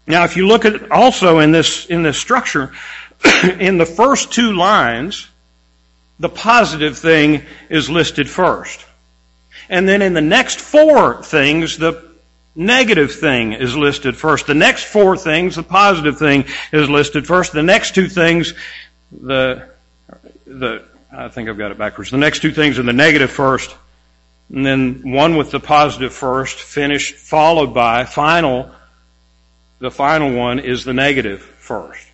Now 0.07 0.25
if 0.25 0.37
you 0.37 0.49
look 0.49 0.65
at 0.65 0.91
also 0.91 1.39
in 1.39 1.53
this, 1.53 1.87
in 1.87 2.03
this 2.03 2.19
structure, 2.19 2.73
in 3.61 3.77
the 3.77 3.87
first 3.87 4.33
two 4.33 4.55
lines, 4.55 5.29
the 6.19 6.31
positive 6.31 6.99
thing 6.99 7.43
is 7.69 7.91
listed 7.91 8.29
first. 8.29 8.85
And 9.69 9.87
then 9.87 10.01
in 10.01 10.15
the 10.15 10.23
next 10.23 10.61
four 10.61 11.23
things, 11.23 11.77
the 11.77 12.09
negative 12.57 13.13
thing 13.13 13.53
is 13.53 13.77
listed 13.77 14.17
first. 14.17 14.47
The 14.47 14.55
next 14.55 14.85
four 14.85 15.15
things, 15.15 15.57
the 15.57 15.63
positive 15.63 16.19
thing 16.19 16.47
is 16.73 16.89
listed 16.89 17.27
first. 17.27 17.53
The 17.53 17.63
next 17.63 17.95
two 17.95 18.09
things, 18.09 18.55
the, 19.13 19.69
the, 20.47 20.85
I 21.13 21.29
think 21.29 21.51
I've 21.51 21.59
got 21.59 21.71
it 21.71 21.77
backwards. 21.77 22.11
The 22.11 22.17
next 22.17 22.41
two 22.41 22.51
things 22.51 22.79
are 22.79 22.83
the 22.83 22.95
negative 22.95 23.31
first, 23.31 23.77
and 24.53 24.65
then 24.65 25.13
one 25.13 25.37
with 25.37 25.51
the 25.51 25.61
positive 25.61 26.13
first, 26.13 26.59
finished, 26.59 27.17
followed 27.17 27.75
by 27.75 28.05
final. 28.05 28.71
The 29.79 29.91
final 29.91 30.33
one 30.33 30.59
is 30.59 30.85
the 30.85 30.95
negative 30.95 31.43
first. 31.43 32.05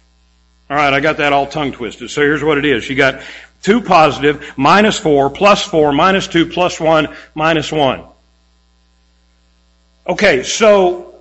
Alright, 0.69 0.93
I 0.93 1.01
got 1.01 1.19
that 1.19 1.33
all 1.33 1.47
tongue 1.47 1.73
twisted. 1.73 2.11
So 2.11 2.23
here's 2.23 2.43
what 2.43 2.59
it 2.59 2.65
is. 2.65 2.89
You 2.89 2.97
got 2.97 3.23
two 3.63 3.81
positive, 3.81 4.53
minus 4.57 4.99
four, 4.99 5.31
plus 5.31 5.63
four, 5.63 5.93
minus 5.93 6.27
two, 6.27 6.47
plus 6.47 6.81
one, 6.81 7.15
minus 7.35 7.71
one. 7.71 8.05
Okay, 10.07 10.43
so 10.43 11.15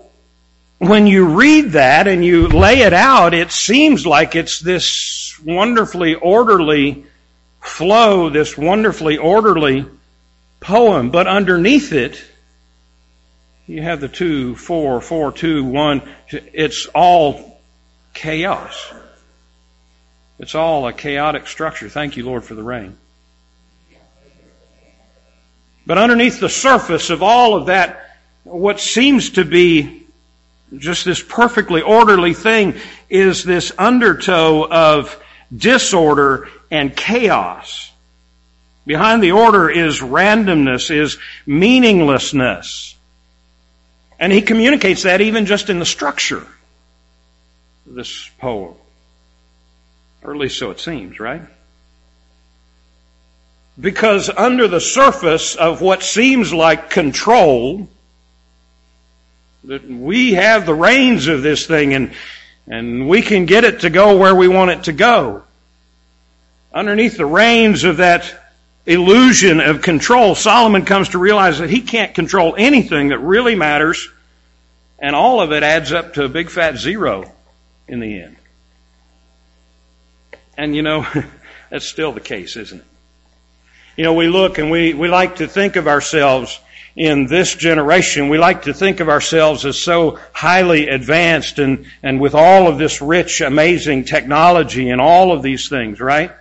when 0.80 1.08
you 1.08 1.26
read 1.26 1.72
that 1.74 2.08
and 2.08 2.26
you 2.26 2.48
lay 2.48 2.82
it 2.82 2.94
out, 2.94 3.34
it 3.34 3.52
seems 3.52 4.06
like 4.06 4.36
it's 4.36 4.60
this 4.60 5.40
wonderfully 5.46 6.16
orderly 6.16 7.06
flow, 7.62 8.30
this 8.30 8.58
wonderfully 8.58 9.18
orderly 9.18 9.86
poem, 10.64 11.12
but 11.12 11.28
underneath 11.28 11.92
it, 11.94 12.24
you 13.68 13.82
have 13.82 14.02
the 14.02 14.08
two, 14.08 14.56
four, 14.56 15.00
four, 15.02 15.32
two, 15.32 15.64
one. 15.64 16.02
It's 16.30 16.88
all 16.88 17.62
chaos. 18.14 18.94
It's 20.40 20.56
all 20.56 20.88
a 20.88 20.94
chaotic 20.94 21.48
structure. 21.48 21.88
Thank 21.88 22.18
you, 22.18 22.26
Lord, 22.26 22.44
for 22.44 22.56
the 22.56 22.64
rain. 22.64 22.98
But 25.86 25.98
underneath 25.98 26.40
the 26.40 26.50
surface 26.50 27.10
of 27.10 27.22
all 27.22 27.56
of 27.56 27.68
that, 27.68 28.18
what 28.44 28.80
seems 28.80 29.32
to 29.32 29.46
be 29.46 30.04
just 30.78 31.06
this 31.06 31.22
perfectly 31.22 31.82
orderly 31.82 32.34
thing 32.34 32.76
is 33.10 33.44
this 33.44 33.72
undertow 33.78 34.68
of 34.70 35.22
disorder 35.56 36.50
and 36.72 36.96
chaos. 36.96 37.93
Behind 38.86 39.24
the 39.24 39.32
order 39.32 39.70
is 39.70 40.00
randomness, 40.00 40.92
is 40.92 41.18
meaninglessness. 41.46 42.96
And 44.20 44.32
he 44.32 44.42
communicates 44.42 45.04
that 45.04 45.22
even 45.22 45.46
just 45.46 45.70
in 45.70 45.80
the 45.80 45.86
structure 45.86 46.46
of 47.88 47.96
this 47.96 48.30
poem. 48.40 48.76
Or 50.22 50.32
at 50.32 50.38
least 50.38 50.58
so 50.58 50.72
it 50.72 50.80
seems, 50.80 51.20
right? 51.20 51.42
Because 53.80 54.30
under 54.30 54.68
the 54.68 54.82
surface 54.82 55.56
of 55.56 55.82
what 55.82 56.04
seems 56.04 56.54
like 56.54 56.90
control, 56.90 57.90
that 59.64 59.88
we 59.90 60.34
have 60.34 60.66
the 60.66 60.76
reins 60.76 61.28
of 61.28 61.42
this 61.42 61.66
thing 61.66 61.94
and, 61.94 62.14
and 62.68 63.08
we 63.08 63.22
can 63.22 63.46
get 63.46 63.64
it 63.64 63.82
to 63.82 63.90
go 63.90 64.18
where 64.18 64.36
we 64.36 64.48
want 64.48 64.72
it 64.72 64.84
to 64.84 64.94
go. 64.94 65.44
Underneath 66.74 67.18
the 67.18 67.26
reins 67.26 67.84
of 67.84 67.98
that 67.98 68.43
illusion 68.86 69.60
of 69.60 69.82
control, 69.82 70.36
Solomon 70.36 70.86
comes 70.86 71.10
to 71.10 71.18
realize 71.18 71.60
that 71.60 71.70
he 71.70 71.82
can't 71.82 72.14
control 72.14 72.56
anything 72.58 73.10
that 73.10 73.20
really 73.20 73.56
matters, 73.56 74.10
and 75.00 75.16
all 75.16 75.42
of 75.42 75.52
it 75.52 75.64
adds 75.64 75.92
up 75.92 76.16
to 76.16 76.26
a 76.26 76.30
big 76.30 76.50
fat 76.50 76.78
zero 76.78 77.32
in 77.88 78.00
the 78.00 78.22
end. 78.22 78.36
And 80.58 80.76
you 80.76 80.82
know, 80.82 81.08
that's 81.70 81.86
still 81.86 82.12
the 82.12 82.20
case, 82.20 82.56
isn't 82.56 82.80
it? 82.80 82.86
You 83.96 84.04
know, 84.04 84.16
we 84.16 84.28
look 84.28 84.58
and 84.58 84.72
we, 84.72 84.94
we 84.94 85.08
like 85.08 85.36
to 85.36 85.48
think 85.48 85.76
of 85.76 85.88
ourselves 85.88 86.60
in 86.96 87.26
this 87.26 87.56
generation, 87.56 88.30
we 88.30 88.38
like 88.38 88.64
to 88.64 88.74
think 88.74 89.00
of 89.00 89.10
ourselves 89.10 89.66
as 89.66 89.80
so 89.80 90.20
highly 90.32 90.90
advanced 90.90 91.58
and, 91.58 91.88
and 92.04 92.20
with 92.20 92.36
all 92.36 92.68
of 92.68 92.78
this 92.78 93.02
rich, 93.02 93.42
amazing 93.42 94.06
technology 94.06 94.90
and 94.90 95.02
all 95.02 95.32
of 95.32 95.42
these 95.42 95.70
things, 95.70 96.00
right? 96.00 96.32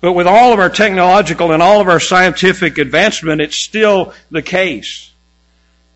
But 0.00 0.12
with 0.12 0.26
all 0.26 0.52
of 0.52 0.60
our 0.60 0.70
technological 0.70 1.52
and 1.52 1.62
all 1.62 1.80
of 1.80 1.88
our 1.88 2.00
scientific 2.00 2.78
advancement, 2.78 3.40
it's 3.40 3.56
still 3.56 4.14
the 4.30 4.42
case. 4.42 5.10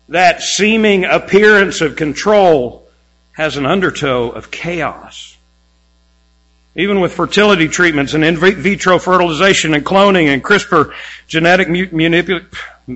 That 0.09 0.41
seeming 0.41 1.05
appearance 1.05 1.79
of 1.79 1.95
control 1.95 2.87
has 3.31 3.55
an 3.55 3.65
undertow 3.65 4.29
of 4.29 4.51
chaos. 4.51 5.37
Even 6.75 6.99
with 6.99 7.13
fertility 7.13 7.67
treatments 7.67 8.13
and 8.13 8.23
in 8.23 8.35
vitro 8.35 8.97
fertilization 8.99 9.73
and 9.73 9.85
cloning 9.85 10.27
and 10.27 10.43
CRISPR 10.43 10.93
genetic 11.27 11.69
manipulation, 11.69 12.49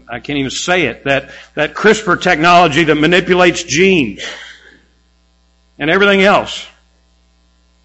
I 0.09 0.19
can't 0.19 0.39
even 0.39 0.51
say 0.51 0.87
it, 0.87 1.05
that, 1.05 1.31
that 1.53 1.73
CRISPR 1.73 2.21
technology 2.21 2.83
that 2.83 2.95
manipulates 2.95 3.63
genes 3.63 4.25
and 5.79 5.89
everything 5.89 6.21
else. 6.21 6.65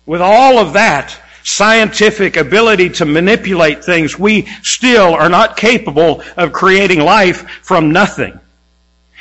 With 0.07 0.23
all 0.23 0.59
of 0.59 0.73
that 0.73 1.17
scientific 1.45 2.37
ability 2.37 2.91
to 2.91 3.05
manipulate 3.05 3.85
things, 3.85 4.19
we 4.19 4.47
still 4.63 5.15
are 5.15 5.29
not 5.29 5.57
capable 5.57 6.23
of 6.37 6.53
creating 6.53 7.01
life 7.01 7.49
from 7.63 7.93
nothing. 7.93 8.39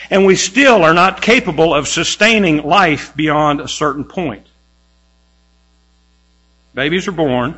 And 0.10 0.26
we 0.26 0.36
still 0.36 0.84
are 0.84 0.94
not 0.94 1.22
capable 1.22 1.74
of 1.74 1.88
sustaining 1.88 2.64
life 2.64 3.16
beyond 3.16 3.62
a 3.62 3.68
certain 3.68 4.04
point. 4.04 4.46
Babies 6.74 7.08
are 7.08 7.14
born 7.14 7.58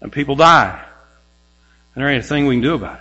and 0.00 0.12
people 0.12 0.36
die. 0.36 0.82
And 1.94 2.02
there 2.02 2.10
ain't 2.10 2.24
a 2.24 2.26
thing 2.26 2.46
we 2.46 2.56
can 2.56 2.62
do 2.62 2.74
about 2.74 2.96
it. 2.96 3.00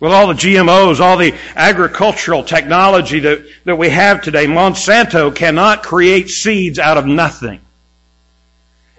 With 0.00 0.12
all 0.12 0.26
the 0.26 0.34
GMOs, 0.34 0.98
all 0.98 1.16
the 1.16 1.34
agricultural 1.54 2.42
technology 2.42 3.20
that, 3.20 3.46
that 3.64 3.76
we 3.76 3.88
have 3.90 4.20
today, 4.20 4.46
Monsanto 4.46 5.34
cannot 5.34 5.84
create 5.84 6.28
seeds 6.28 6.80
out 6.80 6.98
of 6.98 7.06
nothing. 7.06 7.60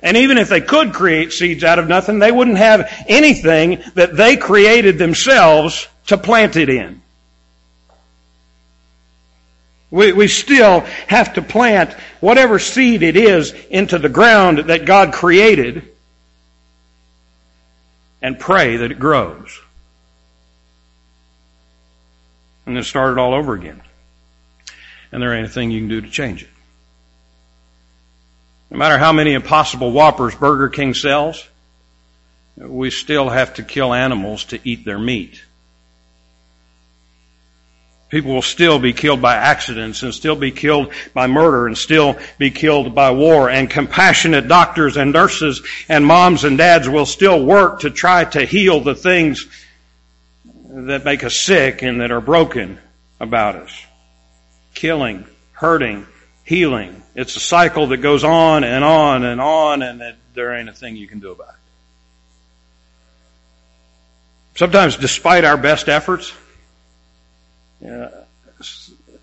And 0.04 0.18
even 0.18 0.38
if 0.38 0.50
they 0.50 0.60
could 0.60 0.94
create 0.94 1.32
seeds 1.32 1.64
out 1.64 1.80
of 1.80 1.88
nothing, 1.88 2.20
they 2.20 2.32
wouldn't 2.32 2.58
have 2.58 2.92
anything 3.08 3.82
that 3.96 4.16
they 4.18 4.36
created 4.36 4.98
themselves 4.98 5.88
to 6.08 6.18
plant 6.18 6.58
it 6.58 6.70
in. 6.70 7.02
We, 9.90 10.12
we 10.12 10.28
still 10.28 10.82
have 11.08 11.36
to 11.36 11.42
plant 11.42 11.94
whatever 12.20 12.60
seed 12.60 13.02
it 13.02 13.16
is 13.16 13.54
into 13.70 13.98
the 13.98 14.10
ground 14.10 14.58
that 14.58 14.86
God 14.86 15.14
created 15.14 15.88
and 18.22 18.38
pray 18.38 18.78
that 18.78 18.92
it 18.92 19.00
grows. 19.00 19.62
And 22.66 22.76
then 22.76 22.84
start 22.84 23.14
it 23.14 23.20
all 23.20 23.34
over 23.34 23.54
again. 23.54 23.82
And 25.14 25.22
there 25.22 25.34
ain't 25.34 25.46
a 25.46 25.50
thing 25.50 25.72
you 25.72 25.80
can 25.80 25.90
do 25.90 26.02
to 26.02 26.10
change 26.10 26.44
it. 26.44 26.50
No 28.74 28.80
matter 28.80 28.98
how 28.98 29.14
many 29.14 29.34
impossible 29.34 29.92
whoppers 29.92 30.34
Burger 30.34 30.68
King 30.68 30.96
sells, 30.96 31.48
we 32.58 32.90
still 32.90 33.30
have 33.30 33.54
to 33.54 33.64
kill 33.64 33.94
animals 33.94 34.46
to 34.46 34.60
eat 34.68 34.84
their 34.84 34.98
meat. 34.98 35.44
People 38.10 38.34
will 38.34 38.42
still 38.42 38.80
be 38.80 38.92
killed 38.92 39.22
by 39.22 39.36
accidents 39.36 40.02
and 40.02 40.12
still 40.12 40.36
be 40.36 40.50
killed 40.50 40.92
by 41.14 41.28
murder 41.28 41.68
and 41.68 41.78
still 41.78 42.18
be 42.40 42.50
killed 42.50 42.96
by 42.96 43.12
war. 43.12 43.48
And 43.48 43.70
compassionate 43.70 44.48
doctors 44.48 44.98
and 44.98 45.14
nurses 45.14 45.62
and 45.88 46.04
moms 46.04 46.44
and 46.44 46.58
dads 46.58 46.90
will 46.90 47.06
still 47.06 47.46
work 47.46 47.82
to 47.82 47.92
try 47.92 48.26
to 48.26 48.44
heal 48.44 48.80
the 48.80 48.96
things 48.96 49.46
that 50.66 51.06
make 51.06 51.24
us 51.24 51.40
sick 51.40 51.84
and 51.84 52.02
that 52.02 52.10
are 52.10 52.22
broken 52.22 52.80
about 53.20 53.56
us. 53.56 53.86
Killing, 54.74 55.26
hurting, 55.52 56.08
healing. 56.44 57.02
It's 57.16 57.36
a 57.36 57.40
cycle 57.40 57.88
that 57.88 57.98
goes 57.98 58.24
on 58.24 58.64
and 58.64 58.84
on 58.84 59.24
and 59.24 59.40
on 59.40 59.82
and 59.82 60.16
there 60.34 60.54
ain't 60.54 60.70
a 60.70 60.74
thing 60.74 60.96
you 60.96 61.08
can 61.08 61.20
do 61.20 61.32
about 61.32 61.50
it. 61.50 61.56
Sometimes 64.56 64.98
despite 64.98 65.46
our 65.46 65.58
best 65.58 65.90
efforts, 65.90 66.34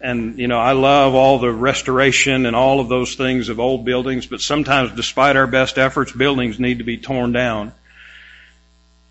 and 0.00 0.38
you 0.38 0.48
know, 0.48 0.58
I 0.58 0.72
love 0.72 1.14
all 1.14 1.38
the 1.38 1.52
restoration 1.52 2.46
and 2.46 2.56
all 2.56 2.80
of 2.80 2.88
those 2.88 3.14
things 3.14 3.48
of 3.48 3.60
old 3.60 3.84
buildings, 3.84 4.26
but 4.26 4.40
sometimes 4.40 4.92
despite 4.92 5.36
our 5.36 5.46
best 5.46 5.78
efforts, 5.78 6.12
buildings 6.12 6.58
need 6.58 6.78
to 6.78 6.84
be 6.84 6.96
torn 6.96 7.32
down. 7.32 7.72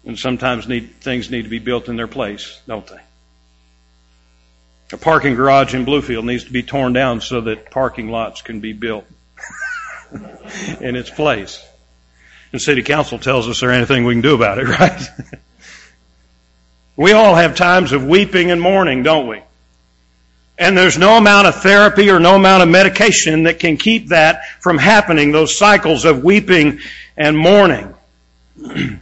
And 0.06 0.17
sometimes 0.17 0.67
need, 0.67 0.95
things 1.02 1.30
need 1.30 1.43
to 1.43 1.50
be 1.50 1.60
built 1.60 1.89
in 1.89 1.98
their 1.98 2.08
place, 2.08 2.60
don't 2.65 2.88
they? 2.88 3.00
A 4.91 4.97
parking 4.97 5.36
garage 5.36 5.75
in 5.75 5.86
Bluefield 5.86 6.25
needs 6.25 6.45
to 6.45 6.52
be 6.52 6.63
torn 6.63 6.93
down 6.93 7.21
so 7.21 7.41
that 7.41 7.69
parking 7.69 8.10
lots 8.10 8.41
can 8.41 8.60
be 8.60 8.73
built 8.73 9.06
in 10.82 10.95
its 10.95 11.10
place. 11.10 11.63
And 12.52 12.60
city 12.60 12.82
council 12.82 13.19
tells 13.19 13.47
us 13.47 13.60
there 13.60 13.71
anything 13.71 14.04
we 14.04 14.15
can 14.15 14.21
do 14.21 14.34
about 14.34 14.58
it, 14.58 14.67
right? 14.80 15.10
We 16.95 17.13
all 17.13 17.36
have 17.36 17.56
times 17.56 17.91
of 17.91 18.06
weeping 18.06 18.49
and 18.49 18.60
mourning, 18.60 19.04
don't 19.04 19.28
we? 19.28 19.41
And 20.58 20.78
there's 20.78 20.97
no 20.97 21.17
amount 21.17 21.47
of 21.47 21.62
therapy 21.62 22.10
or 22.10 22.19
no 22.19 22.36
amount 22.36 22.63
of 22.63 22.69
medication 22.69 23.43
that 23.43 23.60
can 23.60 23.78
keep 23.78 24.10
that 24.10 24.45
from 24.60 24.78
happening, 24.78 25.32
those 25.32 25.58
cycles 25.58 26.04
of 26.04 26.23
weeping 26.23 26.80
and 27.15 27.38
mourning. 27.38 27.93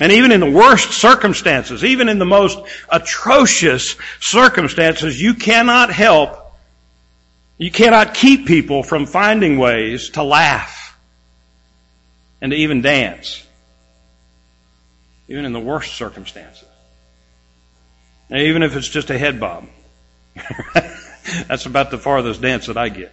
and 0.00 0.12
even 0.12 0.32
in 0.32 0.40
the 0.40 0.50
worst 0.50 0.92
circumstances, 0.92 1.84
even 1.84 2.08
in 2.08 2.18
the 2.18 2.24
most 2.24 2.58
atrocious 2.88 3.96
circumstances, 4.18 5.20
you 5.20 5.34
cannot 5.34 5.92
help, 5.92 6.52
you 7.58 7.70
cannot 7.70 8.14
keep 8.14 8.46
people 8.46 8.82
from 8.82 9.04
finding 9.04 9.58
ways 9.58 10.10
to 10.10 10.22
laugh 10.22 10.98
and 12.40 12.52
to 12.52 12.56
even 12.56 12.80
dance. 12.80 13.46
Even 15.28 15.44
in 15.44 15.52
the 15.52 15.60
worst 15.60 15.94
circumstances. 15.94 16.64
Even 18.30 18.62
if 18.62 18.74
it's 18.76 18.88
just 18.88 19.10
a 19.10 19.18
head 19.18 19.38
bob. 19.38 19.68
That's 21.46 21.66
about 21.66 21.90
the 21.90 21.98
farthest 21.98 22.40
dance 22.40 22.66
that 22.66 22.78
I 22.78 22.88
get. 22.88 23.12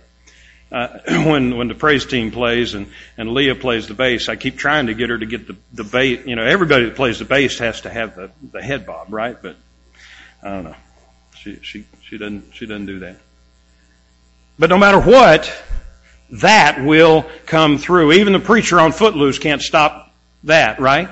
Uh, 0.71 0.99
when 1.25 1.57
when 1.57 1.67
the 1.67 1.75
praise 1.75 2.05
team 2.05 2.31
plays 2.31 2.73
and 2.73 2.87
and 3.17 3.33
Leah 3.33 3.55
plays 3.55 3.87
the 3.87 3.93
bass, 3.93 4.29
I 4.29 4.35
keep 4.35 4.57
trying 4.57 4.87
to 4.87 4.93
get 4.93 5.09
her 5.09 5.17
to 5.17 5.25
get 5.25 5.47
the 5.47 5.55
the 5.73 5.83
bass. 5.83 6.25
You 6.25 6.35
know, 6.35 6.43
everybody 6.43 6.85
that 6.85 6.95
plays 6.95 7.19
the 7.19 7.25
bass 7.25 7.59
has 7.59 7.81
to 7.81 7.89
have 7.89 8.15
the 8.15 8.31
the 8.51 8.61
head 8.61 8.85
bob, 8.85 9.13
right? 9.13 9.37
But 9.41 9.55
I 10.43 10.49
don't 10.49 10.63
know. 10.65 10.75
She 11.37 11.59
she 11.61 11.85
she 12.03 12.17
doesn't 12.17 12.53
she 12.53 12.65
doesn't 12.65 12.85
do 12.85 12.99
that. 12.99 13.17
But 14.59 14.69
no 14.69 14.77
matter 14.77 14.99
what, 14.99 15.53
that 16.31 16.83
will 16.83 17.25
come 17.45 17.77
through. 17.77 18.13
Even 18.13 18.33
the 18.33 18.39
preacher 18.39 18.79
on 18.79 18.91
Footloose 18.91 19.39
can't 19.39 19.61
stop 19.61 20.11
that, 20.43 20.79
right? 20.79 21.09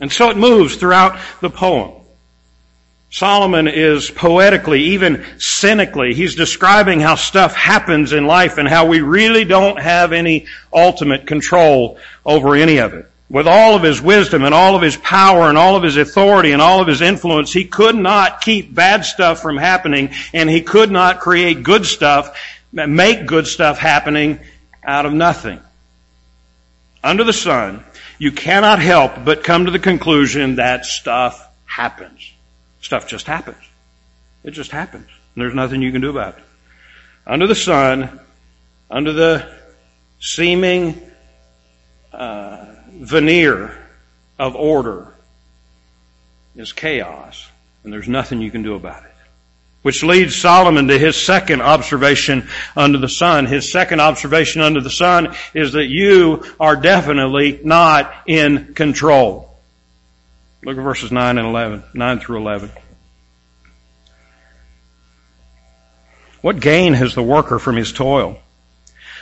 And 0.00 0.12
so 0.12 0.30
it 0.30 0.36
moves 0.36 0.76
throughout 0.76 1.18
the 1.40 1.48
poem. 1.48 2.01
Solomon 3.12 3.68
is 3.68 4.10
poetically, 4.10 4.80
even 4.80 5.22
cynically, 5.36 6.14
he's 6.14 6.34
describing 6.34 6.98
how 6.98 7.14
stuff 7.14 7.54
happens 7.54 8.14
in 8.14 8.26
life 8.26 8.56
and 8.56 8.66
how 8.66 8.86
we 8.86 9.02
really 9.02 9.44
don't 9.44 9.78
have 9.78 10.14
any 10.14 10.46
ultimate 10.72 11.26
control 11.26 11.98
over 12.24 12.56
any 12.56 12.78
of 12.78 12.94
it. 12.94 13.06
With 13.28 13.46
all 13.46 13.76
of 13.76 13.82
his 13.82 14.00
wisdom 14.00 14.44
and 14.44 14.54
all 14.54 14.76
of 14.76 14.80
his 14.80 14.96
power 14.96 15.50
and 15.50 15.58
all 15.58 15.76
of 15.76 15.82
his 15.82 15.98
authority 15.98 16.52
and 16.52 16.62
all 16.62 16.80
of 16.80 16.88
his 16.88 17.02
influence, 17.02 17.52
he 17.52 17.66
could 17.66 17.96
not 17.96 18.40
keep 18.40 18.74
bad 18.74 19.04
stuff 19.04 19.42
from 19.42 19.58
happening 19.58 20.14
and 20.32 20.48
he 20.48 20.62
could 20.62 20.90
not 20.90 21.20
create 21.20 21.62
good 21.62 21.84
stuff, 21.84 22.34
make 22.72 23.26
good 23.26 23.46
stuff 23.46 23.78
happening 23.78 24.40
out 24.82 25.04
of 25.04 25.12
nothing. 25.12 25.60
Under 27.04 27.24
the 27.24 27.34
sun, 27.34 27.84
you 28.18 28.32
cannot 28.32 28.78
help 28.78 29.22
but 29.22 29.44
come 29.44 29.66
to 29.66 29.70
the 29.70 29.78
conclusion 29.78 30.56
that 30.56 30.86
stuff 30.86 31.46
happens. 31.66 32.31
Stuff 32.82 33.06
just 33.06 33.26
happens. 33.26 33.62
It 34.44 34.50
just 34.50 34.70
happens. 34.70 35.06
And 35.34 35.42
there's 35.42 35.54
nothing 35.54 35.80
you 35.80 35.92
can 35.92 36.00
do 36.02 36.10
about 36.10 36.36
it. 36.36 36.44
Under 37.26 37.46
the 37.46 37.54
sun, 37.54 38.20
under 38.90 39.12
the 39.12 39.50
seeming 40.20 41.00
uh, 42.12 42.66
veneer 42.92 43.78
of 44.38 44.56
order 44.56 45.14
is 46.56 46.72
chaos, 46.72 47.48
and 47.84 47.92
there's 47.92 48.08
nothing 48.08 48.40
you 48.40 48.50
can 48.50 48.62
do 48.62 48.74
about 48.74 49.04
it. 49.04 49.10
Which 49.82 50.02
leads 50.02 50.36
Solomon 50.36 50.88
to 50.88 50.98
his 50.98 51.16
second 51.16 51.62
observation 51.62 52.48
under 52.76 52.98
the 52.98 53.08
sun. 53.08 53.46
His 53.46 53.72
second 53.72 54.00
observation 54.00 54.60
under 54.60 54.80
the 54.80 54.90
sun 54.90 55.34
is 55.54 55.72
that 55.72 55.86
you 55.86 56.44
are 56.60 56.76
definitely 56.76 57.60
not 57.64 58.12
in 58.26 58.74
control. 58.74 59.51
Look 60.64 60.78
at 60.78 60.82
verses 60.82 61.10
9 61.10 61.38
and 61.38 61.48
11, 61.48 61.82
9 61.92 62.20
through 62.20 62.38
11. 62.38 62.70
What 66.40 66.60
gain 66.60 66.94
has 66.94 67.14
the 67.14 67.22
worker 67.22 67.58
from 67.58 67.76
his 67.76 67.92
toil? 67.92 68.38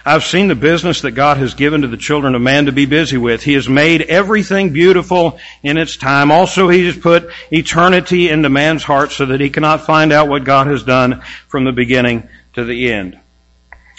I've 0.05 0.24
seen 0.24 0.48
the 0.48 0.55
business 0.55 1.03
that 1.03 1.11
God 1.11 1.37
has 1.37 1.53
given 1.53 1.83
to 1.83 1.88
the 1.88 1.98
children 1.98 2.35
of 2.35 2.40
man 2.40 2.66
to 2.66 2.72
be 2.72 2.87
busy 2.87 3.18
with. 3.18 3.42
He 3.42 3.53
has 3.53 3.68
made 3.68 4.03
everything 4.03 4.72
beautiful 4.72 5.38
in 5.62 5.76
its 5.76 5.96
time. 5.98 6.31
Also, 6.31 6.68
He 6.68 6.87
has 6.87 6.96
put 6.96 7.31
eternity 7.53 8.31
into 8.31 8.48
man's 8.48 8.83
heart 8.83 9.12
so 9.12 9.26
that 9.26 9.40
he 9.40 9.50
cannot 9.50 9.85
find 9.85 10.12
out 10.12 10.29
what 10.29 10.44
God 10.44 10.68
has 10.68 10.83
done 10.83 11.22
from 11.48 11.64
the 11.64 11.72
beginning 11.72 12.29
to 12.55 12.64
the 12.64 12.90
end. 12.90 13.19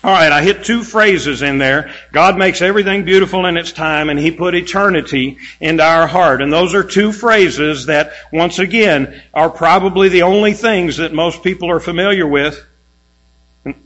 Alright, 0.03 0.31
I 0.31 0.41
hit 0.41 0.63
two 0.63 0.83
phrases 0.83 1.43
in 1.43 1.59
there. 1.59 1.91
God 2.11 2.35
makes 2.35 2.63
everything 2.63 3.05
beautiful 3.05 3.45
in 3.45 3.55
its 3.55 3.71
time 3.71 4.09
and 4.09 4.17
He 4.17 4.31
put 4.31 4.55
eternity 4.55 5.37
into 5.59 5.83
our 5.83 6.07
heart. 6.07 6.41
And 6.41 6.51
those 6.51 6.73
are 6.73 6.83
two 6.83 7.11
phrases 7.11 7.85
that, 7.85 8.13
once 8.33 8.57
again, 8.57 9.21
are 9.31 9.49
probably 9.49 10.09
the 10.09 10.23
only 10.23 10.53
things 10.53 10.97
that 10.97 11.13
most 11.13 11.43
people 11.43 11.69
are 11.69 11.79
familiar 11.79 12.25
with 12.25 12.65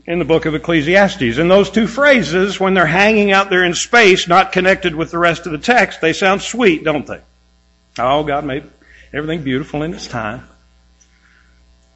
in 0.06 0.18
the 0.18 0.24
book 0.24 0.46
of 0.46 0.54
Ecclesiastes. 0.54 1.36
And 1.36 1.50
those 1.50 1.68
two 1.68 1.86
phrases, 1.86 2.58
when 2.58 2.72
they're 2.72 2.86
hanging 2.86 3.32
out 3.32 3.50
there 3.50 3.64
in 3.64 3.74
space, 3.74 4.26
not 4.26 4.52
connected 4.52 4.94
with 4.94 5.10
the 5.10 5.18
rest 5.18 5.44
of 5.44 5.52
the 5.52 5.58
text, 5.58 6.00
they 6.00 6.14
sound 6.14 6.40
sweet, 6.40 6.82
don't 6.82 7.06
they? 7.06 7.20
Oh, 7.98 8.24
God 8.24 8.46
made 8.46 8.64
everything 9.12 9.42
beautiful 9.42 9.82
in 9.82 9.92
its 9.92 10.06
time. 10.06 10.48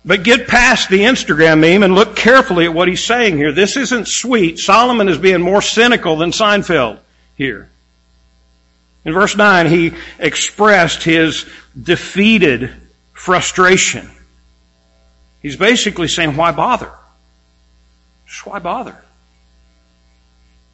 But 0.04 0.22
get 0.22 0.48
past 0.48 0.88
the 0.88 1.00
Instagram 1.00 1.60
meme 1.60 1.82
and 1.82 1.94
look 1.94 2.16
carefully 2.16 2.64
at 2.64 2.72
what 2.72 2.88
he's 2.88 3.04
saying 3.04 3.36
here. 3.36 3.52
This 3.52 3.76
isn't 3.76 4.08
sweet. 4.08 4.58
Solomon 4.58 5.08
is 5.08 5.18
being 5.18 5.42
more 5.42 5.60
cynical 5.60 6.16
than 6.16 6.30
Seinfeld 6.30 6.98
here. 7.36 7.68
In 9.04 9.12
verse 9.12 9.36
9, 9.36 9.66
he 9.66 9.92
expressed 10.18 11.02
his 11.02 11.46
defeated 11.80 12.70
frustration. 13.12 14.10
He's 15.42 15.56
basically 15.56 16.08
saying, 16.08 16.36
why 16.36 16.52
bother? 16.52 16.92
Just 18.26 18.46
why 18.46 18.58
bother? 18.58 18.96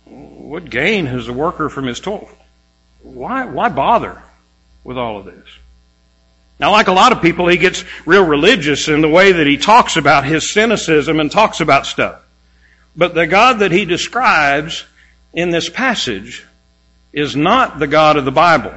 What 0.04 0.70
gain 0.70 1.06
has 1.06 1.26
the 1.26 1.32
worker 1.32 1.68
from 1.68 1.86
his 1.86 1.98
toil? 1.98 2.28
Why, 3.02 3.44
why 3.44 3.68
bother 3.68 4.22
with 4.84 4.98
all 4.98 5.18
of 5.18 5.24
this? 5.24 5.46
Now, 6.59 6.73
like 6.73 6.88
a 6.88 6.92
lot 6.92 7.12
of 7.12 7.21
people, 7.21 7.49
he 7.49 7.59
gets 7.59 7.85
real 8.07 8.25
religious 8.25 8.88
in 8.88 9.03
the 9.03 9.09
way 9.09 9.33
that 9.33 9.47
he 9.47 9.59
talks 9.59 9.97
about 9.97 10.25
his 10.25 10.51
cynicism 10.51 11.21
and 11.21 11.31
talks 11.31 11.61
about 11.61 11.87
stuff. 11.87 12.21
But 12.97 13.14
the 13.14 13.27
God 13.27 13.59
that 13.59 13.73
he 13.73 13.85
describes 13.85 14.85
in 15.35 15.51
this 15.51 15.69
passage 15.69 16.45
is 17.12 17.37
not 17.37 17.79
the 17.79 17.87
God 17.87 18.16
of 18.16 18.25
the 18.25 18.33
Bible. 18.33 18.73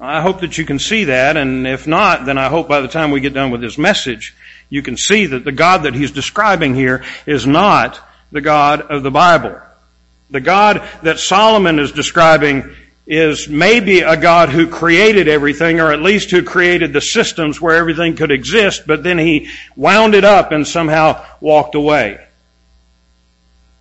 I 0.00 0.20
hope 0.20 0.40
that 0.40 0.58
you 0.58 0.64
can 0.64 0.80
see 0.80 1.04
that, 1.04 1.36
and 1.36 1.64
if 1.64 1.86
not, 1.86 2.26
then 2.26 2.36
I 2.36 2.48
hope 2.48 2.66
by 2.66 2.80
the 2.80 2.88
time 2.88 3.12
we 3.12 3.20
get 3.20 3.34
done 3.34 3.52
with 3.52 3.60
this 3.60 3.78
message, 3.78 4.34
you 4.68 4.82
can 4.82 4.96
see 4.96 5.26
that 5.26 5.44
the 5.44 5.52
God 5.52 5.84
that 5.84 5.94
he's 5.94 6.10
describing 6.10 6.74
here 6.74 7.04
is 7.24 7.46
not 7.46 8.00
the 8.32 8.40
God 8.40 8.80
of 8.80 9.04
the 9.04 9.12
Bible. 9.12 9.60
The 10.30 10.40
God 10.40 10.82
that 11.02 11.20
Solomon 11.20 11.78
is 11.78 11.92
describing 11.92 12.74
is 13.06 13.48
maybe 13.48 14.00
a 14.00 14.16
God 14.16 14.48
who 14.48 14.68
created 14.68 15.26
everything, 15.26 15.80
or 15.80 15.92
at 15.92 16.02
least 16.02 16.30
who 16.30 16.42
created 16.42 16.92
the 16.92 17.00
systems 17.00 17.60
where 17.60 17.76
everything 17.76 18.14
could 18.14 18.30
exist, 18.30 18.86
but 18.86 19.02
then 19.02 19.18
he 19.18 19.48
wound 19.74 20.14
it 20.14 20.24
up 20.24 20.52
and 20.52 20.66
somehow 20.66 21.24
walked 21.40 21.74
away. 21.74 22.24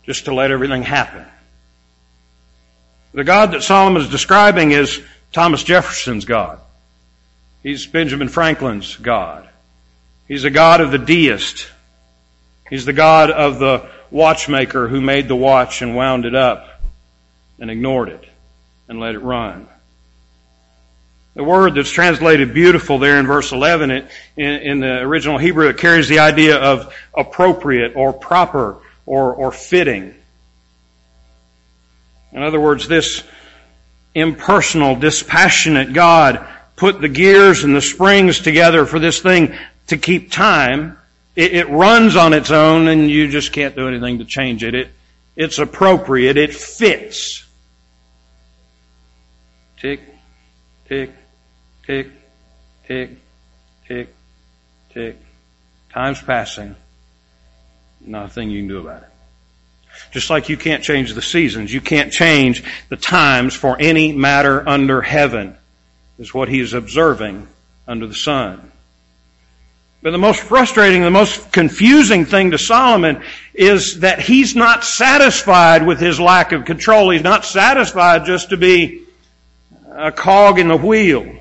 Just 0.04 0.26
to 0.26 0.34
let 0.34 0.50
everything 0.50 0.82
happen. 0.82 1.26
The 3.14 3.24
God 3.24 3.52
that 3.52 3.62
Solomon 3.62 4.02
is 4.02 4.10
describing 4.10 4.72
is 4.72 5.02
Thomas 5.32 5.64
Jefferson's 5.64 6.26
God. 6.26 6.60
He's 7.62 7.86
Benjamin 7.86 8.30
Franklin's 8.30 8.96
God. 8.96 9.48
He's 10.28 10.46
a 10.46 10.50
God 10.50 10.82
of 10.82 10.92
the 10.92 10.98
deist. 10.98 11.70
He's 12.70 12.86
the 12.86 12.94
God 12.94 13.30
of 13.30 13.60
the 13.60 13.88
watchmaker 14.10 14.88
who 14.88 15.00
made 15.00 15.28
the 15.28 15.36
watch 15.36 15.82
and 15.84 15.96
wound 15.96 16.26
it 16.26 16.34
up 16.34 16.82
and 17.60 17.70
ignored 17.70 18.10
it 18.10 18.31
and 18.92 19.00
let 19.00 19.16
it 19.16 19.20
run. 19.20 19.70
The 21.36 21.46
word 21.46 21.76
that's 21.76 21.90
translated 21.90 22.54
beautiful 22.54 23.00
there 23.00 23.22
in 23.22 23.26
verse 23.26 23.54
11, 23.54 23.90
it, 23.90 24.12
in, 24.36 24.46
in, 24.46 24.80
the 24.82 25.00
original 25.00 25.38
Hebrew, 25.38 25.70
it 25.70 25.78
carries 25.78 26.10
the 26.10 26.20
idea 26.20 26.58
of 26.58 26.94
appropriate 27.16 27.94
or 27.96 28.12
proper 28.12 28.80
or, 29.06 29.34
or 29.34 29.54
fitting. 29.54 30.14
In 32.34 32.44
other 32.44 32.60
words, 32.60 32.90
this 32.90 33.24
impersonal, 34.14 34.98
dispassionate 34.98 35.94
God 35.94 36.46
put 36.76 37.00
the 37.00 37.08
gears 37.08 37.64
and 37.64 37.74
the 37.74 37.82
springs 37.82 38.42
together 38.42 38.86
for 38.86 39.00
this 39.00 39.22
thing 39.22 39.56
to 39.88 39.96
keep 39.96 40.34
time. 40.34 40.98
It, 41.38 41.54
it, 41.54 41.70
runs 41.70 42.18
on 42.18 42.34
its 42.34 42.52
own 42.52 42.90
and 42.90 43.10
you 43.10 43.30
just 43.30 43.54
can't 43.54 43.74
do 43.74 43.88
anything 43.88 44.18
to 44.18 44.26
change 44.26 44.66
it. 44.66 44.76
it 44.76 44.90
it's 45.38 45.60
appropriate. 45.60 46.36
It 46.36 46.54
fits. 46.54 47.46
Tick, 49.82 50.00
tick, 50.88 51.10
tick, 51.88 52.12
tick, 52.88 53.10
tick, 53.88 54.14
tick. 54.94 55.18
Time's 55.92 56.22
passing. 56.22 56.76
Nothing 58.00 58.52
you 58.52 58.62
can 58.62 58.68
do 58.68 58.78
about 58.78 59.02
it. 59.02 59.10
Just 60.12 60.30
like 60.30 60.50
you 60.50 60.58
can't 60.58 60.84
change 60.84 61.16
the 61.16 61.22
seasons, 61.24 61.74
you 61.74 61.82
can't 61.82 62.12
change 62.12 62.64
the 62.90 62.96
times 62.96 63.56
for 63.56 63.76
any 63.80 64.14
matter 64.14 64.70
under 64.70 65.02
heaven, 65.02 65.58
is 66.20 66.32
what 66.32 66.48
he 66.48 66.60
is 66.60 66.74
observing 66.74 67.48
under 67.88 68.06
the 68.06 68.14
sun. 68.14 68.72
But 70.04 70.12
the 70.12 70.20
most 70.20 70.42
frustrating, 70.42 71.02
the 71.02 71.10
most 71.10 71.52
confusing 71.52 72.26
thing 72.26 72.52
to 72.52 72.60
Solomon 72.60 73.24
is 73.56 74.02
that 74.02 74.20
he's 74.20 74.56
not 74.56 74.84
satisfied 74.84 75.88
with 75.88 76.00
his 76.00 76.20
lack 76.20 76.52
of 76.52 76.66
control. 76.66 77.10
He's 77.10 77.24
not 77.24 77.46
satisfied 77.46 78.26
just 78.26 78.52
to 78.52 78.58
be 78.58 79.01
a 79.96 80.12
cog 80.12 80.60
in 80.60 80.68
the 80.68 80.78
wheel. 80.78 81.38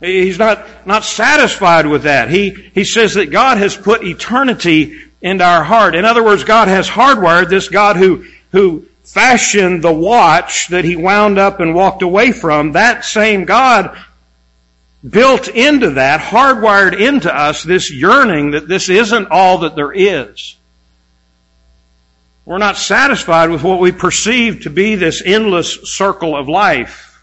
He's 0.00 0.38
not, 0.38 0.66
not 0.86 1.04
satisfied 1.04 1.86
with 1.86 2.02
that. 2.02 2.28
He, 2.28 2.50
he 2.50 2.84
says 2.84 3.14
that 3.14 3.30
God 3.30 3.58
has 3.58 3.76
put 3.76 4.04
eternity 4.04 5.00
into 5.22 5.44
our 5.44 5.64
heart. 5.64 5.94
In 5.94 6.04
other 6.04 6.22
words, 6.22 6.44
God 6.44 6.68
has 6.68 6.88
hardwired 6.88 7.48
this 7.48 7.68
God 7.68 7.96
who, 7.96 8.26
who 8.52 8.86
fashioned 9.04 9.82
the 9.82 9.92
watch 9.92 10.68
that 10.68 10.84
he 10.84 10.96
wound 10.96 11.38
up 11.38 11.60
and 11.60 11.74
walked 11.74 12.02
away 12.02 12.32
from. 12.32 12.72
That 12.72 13.04
same 13.04 13.44
God 13.44 13.96
built 15.08 15.48
into 15.48 15.90
that, 15.90 16.20
hardwired 16.20 16.98
into 16.98 17.34
us, 17.34 17.62
this 17.62 17.90
yearning 17.90 18.52
that 18.52 18.68
this 18.68 18.88
isn't 18.88 19.28
all 19.30 19.58
that 19.58 19.76
there 19.76 19.92
is. 19.92 20.56
We're 22.44 22.58
not 22.58 22.76
satisfied 22.76 23.50
with 23.50 23.62
what 23.62 23.80
we 23.80 23.92
perceive 23.92 24.62
to 24.62 24.70
be 24.70 24.96
this 24.96 25.22
endless 25.24 25.92
circle 25.94 26.36
of 26.36 26.48
life. 26.48 27.22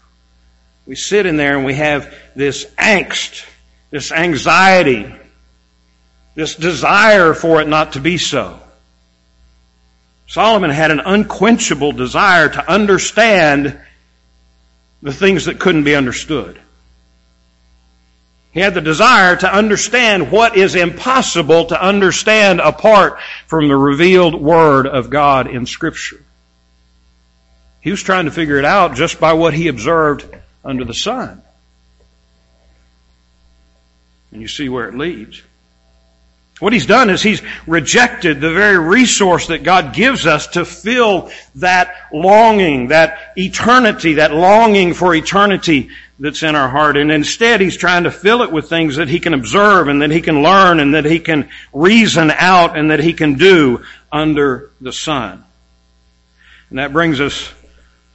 We 0.86 0.96
sit 0.96 1.26
in 1.26 1.36
there 1.36 1.56
and 1.56 1.64
we 1.64 1.74
have 1.74 2.12
this 2.34 2.64
angst, 2.78 3.46
this 3.90 4.10
anxiety, 4.10 5.14
this 6.34 6.56
desire 6.56 7.34
for 7.34 7.60
it 7.60 7.68
not 7.68 7.92
to 7.92 8.00
be 8.00 8.18
so. 8.18 8.58
Solomon 10.26 10.70
had 10.70 10.90
an 10.90 11.00
unquenchable 11.00 11.92
desire 11.92 12.48
to 12.48 12.70
understand 12.70 13.78
the 15.02 15.12
things 15.12 15.44
that 15.44 15.60
couldn't 15.60 15.84
be 15.84 15.94
understood. 15.94 16.58
He 18.52 18.60
had 18.60 18.74
the 18.74 18.82
desire 18.82 19.34
to 19.36 19.52
understand 19.52 20.30
what 20.30 20.56
is 20.56 20.74
impossible 20.74 21.66
to 21.66 21.82
understand 21.82 22.60
apart 22.60 23.18
from 23.46 23.68
the 23.68 23.76
revealed 23.76 24.34
Word 24.34 24.86
of 24.86 25.08
God 25.08 25.46
in 25.46 25.64
Scripture. 25.64 26.22
He 27.80 27.90
was 27.90 28.02
trying 28.02 28.26
to 28.26 28.30
figure 28.30 28.58
it 28.58 28.66
out 28.66 28.94
just 28.94 29.18
by 29.18 29.32
what 29.32 29.54
he 29.54 29.68
observed 29.68 30.26
under 30.64 30.84
the 30.84 30.94
sun. 30.94 31.42
And 34.30 34.42
you 34.42 34.48
see 34.48 34.68
where 34.68 34.88
it 34.88 34.94
leads. 34.94 35.42
What 36.60 36.72
he's 36.72 36.86
done 36.86 37.10
is 37.10 37.22
he's 37.22 37.42
rejected 37.66 38.40
the 38.40 38.52
very 38.52 38.78
resource 38.78 39.48
that 39.48 39.64
God 39.64 39.94
gives 39.94 40.26
us 40.26 40.46
to 40.48 40.64
fill 40.64 41.30
that 41.56 41.92
longing, 42.12 42.88
that 42.88 43.32
eternity, 43.36 44.14
that 44.14 44.32
longing 44.32 44.94
for 44.94 45.14
eternity 45.14 45.90
that's 46.22 46.44
in 46.44 46.54
our 46.54 46.68
heart. 46.68 46.96
And 46.96 47.10
instead, 47.10 47.60
he's 47.60 47.76
trying 47.76 48.04
to 48.04 48.10
fill 48.12 48.42
it 48.42 48.52
with 48.52 48.68
things 48.68 48.94
that 48.96 49.08
he 49.08 49.18
can 49.18 49.34
observe 49.34 49.88
and 49.88 50.02
that 50.02 50.12
he 50.12 50.20
can 50.20 50.40
learn 50.40 50.78
and 50.78 50.94
that 50.94 51.04
he 51.04 51.18
can 51.18 51.50
reason 51.72 52.30
out 52.30 52.78
and 52.78 52.92
that 52.92 53.00
he 53.00 53.12
can 53.12 53.34
do 53.34 53.84
under 54.12 54.70
the 54.80 54.92
sun. 54.92 55.44
And 56.70 56.78
that 56.78 56.92
brings 56.92 57.20
us 57.20 57.52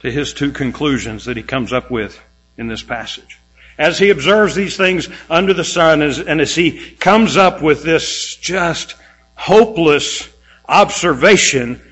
to 0.00 0.10
his 0.10 0.32
two 0.32 0.52
conclusions 0.52 1.26
that 1.26 1.36
he 1.36 1.42
comes 1.42 1.70
up 1.70 1.90
with 1.90 2.18
in 2.56 2.66
this 2.66 2.82
passage. 2.82 3.38
As 3.76 3.98
he 3.98 4.08
observes 4.08 4.54
these 4.54 4.78
things 4.78 5.10
under 5.28 5.52
the 5.52 5.62
sun 5.62 6.00
and 6.00 6.40
as 6.40 6.54
he 6.54 6.92
comes 6.92 7.36
up 7.36 7.60
with 7.60 7.82
this 7.82 8.36
just 8.36 8.94
hopeless 9.34 10.26
observation, 10.66 11.82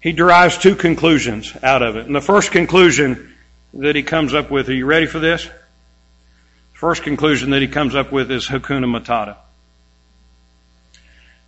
he 0.00 0.10
derives 0.10 0.58
two 0.58 0.74
conclusions 0.74 1.56
out 1.62 1.82
of 1.82 1.96
it. 1.96 2.06
And 2.06 2.16
the 2.16 2.20
first 2.20 2.50
conclusion 2.50 3.32
that 3.74 3.96
he 3.96 4.02
comes 4.02 4.34
up 4.34 4.50
with. 4.50 4.68
Are 4.68 4.74
you 4.74 4.86
ready 4.86 5.06
for 5.06 5.18
this? 5.18 5.48
First 6.72 7.02
conclusion 7.02 7.50
that 7.50 7.62
he 7.62 7.68
comes 7.68 7.94
up 7.94 8.12
with 8.12 8.30
is 8.30 8.46
Hakuna 8.46 8.84
Matata. 8.84 9.36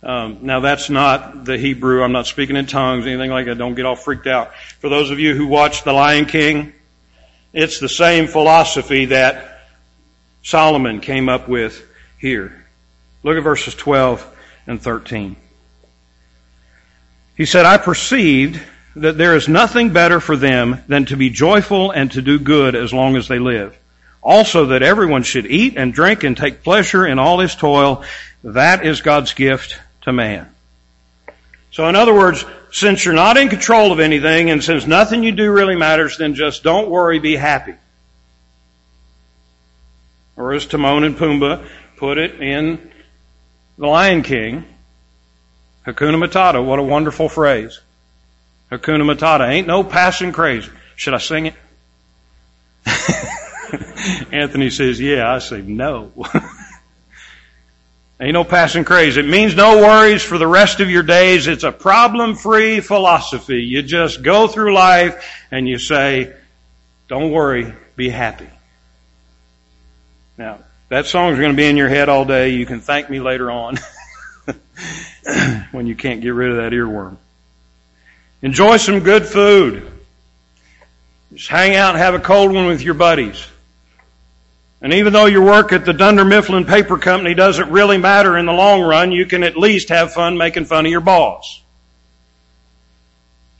Um, 0.01 0.39
now 0.43 0.59
that's 0.61 0.89
not 0.89 1.45
the 1.45 1.57
Hebrew. 1.57 2.03
I'm 2.03 2.13
not 2.13 2.25
speaking 2.25 2.55
in 2.55 2.65
tongues, 2.65 3.05
anything 3.05 3.29
like 3.29 3.45
that. 3.47 3.57
Don't 3.57 3.75
get 3.75 3.85
all 3.85 3.95
freaked 3.95 4.27
out. 4.27 4.55
For 4.79 4.89
those 4.89 5.11
of 5.11 5.19
you 5.19 5.35
who 5.35 5.47
watched 5.47 5.83
The 5.83 5.93
Lion 5.93 6.25
King, 6.25 6.73
it's 7.53 7.79
the 7.79 7.89
same 7.89 8.27
philosophy 8.27 9.05
that 9.05 9.61
Solomon 10.41 11.01
came 11.01 11.27
up 11.27 11.49
with 11.49 11.85
here. 12.17 12.65
Look 13.23 13.37
at 13.37 13.43
verses 13.43 13.75
12 13.75 14.25
and 14.67 14.81
13. 14.81 15.35
He 17.35 17.45
said, 17.45 17.65
I 17.65 17.77
perceived 17.77 18.61
that 19.01 19.17
there 19.17 19.35
is 19.35 19.47
nothing 19.47 19.91
better 19.91 20.19
for 20.19 20.35
them 20.35 20.83
than 20.87 21.05
to 21.05 21.17
be 21.17 21.29
joyful 21.29 21.91
and 21.91 22.11
to 22.11 22.21
do 22.21 22.39
good 22.39 22.75
as 22.75 22.93
long 22.93 23.15
as 23.15 23.27
they 23.27 23.39
live. 23.39 23.77
Also 24.21 24.67
that 24.67 24.83
everyone 24.83 25.23
should 25.23 25.45
eat 25.45 25.75
and 25.77 25.93
drink 25.93 26.23
and 26.23 26.35
take 26.35 26.63
pleasure 26.63 27.05
in 27.05 27.19
all 27.19 27.39
his 27.39 27.55
toil. 27.55 28.03
That 28.43 28.85
is 28.85 29.01
God's 29.01 29.33
gift 29.33 29.79
to 30.01 30.13
man. 30.13 30.53
So 31.71 31.87
in 31.87 31.95
other 31.95 32.13
words, 32.13 32.43
since 32.71 33.05
you're 33.05 33.13
not 33.13 33.37
in 33.37 33.49
control 33.49 33.91
of 33.91 33.99
anything 33.99 34.49
and 34.49 34.63
since 34.63 34.85
nothing 34.85 35.23
you 35.23 35.31
do 35.31 35.51
really 35.51 35.75
matters, 35.75 36.17
then 36.17 36.35
just 36.35 36.63
don't 36.63 36.89
worry, 36.89 37.19
be 37.19 37.35
happy. 37.35 37.75
Or 40.35 40.53
as 40.53 40.65
Timon 40.65 41.03
and 41.03 41.17
Pumbaa 41.17 41.67
put 41.97 42.17
it 42.17 42.41
in 42.41 42.91
The 43.77 43.87
Lion 43.87 44.23
King, 44.23 44.65
Hakuna 45.85 46.21
Matata, 46.21 46.63
what 46.63 46.79
a 46.79 46.83
wonderful 46.83 47.29
phrase. 47.29 47.79
Hakuna 48.71 49.03
Matata, 49.03 49.49
ain't 49.49 49.67
no 49.67 49.83
passing 49.83 50.31
crazy. 50.31 50.69
Should 50.95 51.13
I 51.13 51.17
sing 51.17 51.47
it? 51.47 51.55
Anthony 54.31 54.69
says, 54.69 54.99
yeah. 54.99 55.31
I 55.31 55.39
say, 55.39 55.61
no. 55.61 56.11
Ain't 58.21 58.33
no 58.33 58.43
passing 58.43 58.83
craze. 58.83 59.15
It 59.15 59.25
means 59.25 59.55
no 59.55 59.77
worries 59.77 60.21
for 60.21 60.37
the 60.37 60.47
rest 60.47 60.81
of 60.81 60.89
your 60.89 61.03
days. 61.03 61.47
It's 61.47 61.63
a 61.63 61.71
problem-free 61.71 62.81
philosophy. 62.81 63.63
You 63.63 63.81
just 63.81 64.21
go 64.21 64.47
through 64.47 64.73
life 64.73 65.25
and 65.51 65.69
you 65.69 65.79
say, 65.79 66.33
don't 67.07 67.31
worry, 67.31 67.73
be 67.95 68.09
happy. 68.09 68.49
Now, 70.37 70.59
that 70.89 71.05
song's 71.05 71.37
going 71.37 71.51
to 71.51 71.55
be 71.55 71.65
in 71.65 71.77
your 71.77 71.87
head 71.87 72.09
all 72.09 72.25
day. 72.25 72.49
You 72.49 72.65
can 72.65 72.81
thank 72.81 73.09
me 73.09 73.21
later 73.21 73.49
on 73.49 73.77
when 75.71 75.87
you 75.87 75.95
can't 75.95 76.19
get 76.19 76.31
rid 76.31 76.51
of 76.51 76.57
that 76.57 76.73
earworm. 76.73 77.15
Enjoy 78.41 78.77
some 78.77 79.01
good 79.01 79.25
food. 79.25 79.89
Just 81.33 81.49
hang 81.49 81.75
out 81.75 81.91
and 81.91 81.97
have 81.99 82.15
a 82.15 82.19
cold 82.19 82.51
one 82.51 82.67
with 82.67 82.81
your 82.81 82.93
buddies. 82.93 83.45
And 84.81 84.93
even 84.93 85.11
though 85.11 85.25
your 85.25 85.43
work 85.43 85.73
at 85.73 85.83
the 85.83 85.93
Dunder 85.93 86.23
Mifflin 86.23 86.65
Paper 86.65 86.97
Company 86.97 87.33
doesn't 87.33 87.69
really 87.69 87.97
matter 87.97 88.37
in 88.37 88.45
the 88.45 88.53
long 88.53 88.81
run, 88.81 89.11
you 89.11 89.25
can 89.25 89.43
at 89.43 89.57
least 89.57 89.89
have 89.89 90.13
fun 90.13 90.37
making 90.37 90.65
fun 90.65 90.85
of 90.85 90.91
your 90.91 91.01
boss. 91.01 91.61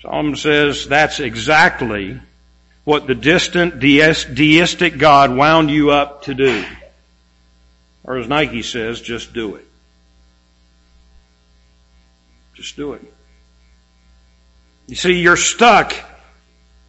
Solomon 0.01 0.37
says 0.37 0.87
that's 0.87 1.19
exactly 1.19 2.19
what 2.85 3.05
the 3.05 3.15
distant 3.15 3.79
deistic 3.79 4.97
God 4.97 5.35
wound 5.35 5.69
you 5.69 5.91
up 5.91 6.23
to 6.23 6.33
do. 6.33 6.63
Or 8.05 8.17
as 8.17 8.27
Nike 8.27 8.63
says, 8.63 9.01
just 9.01 9.33
do 9.33 9.55
it. 9.55 9.65
Just 12.55 12.77
do 12.77 12.93
it. 12.93 13.13
You 14.89 14.95
see, 14.95 15.21
you're 15.21 15.37
stuck 15.37 15.93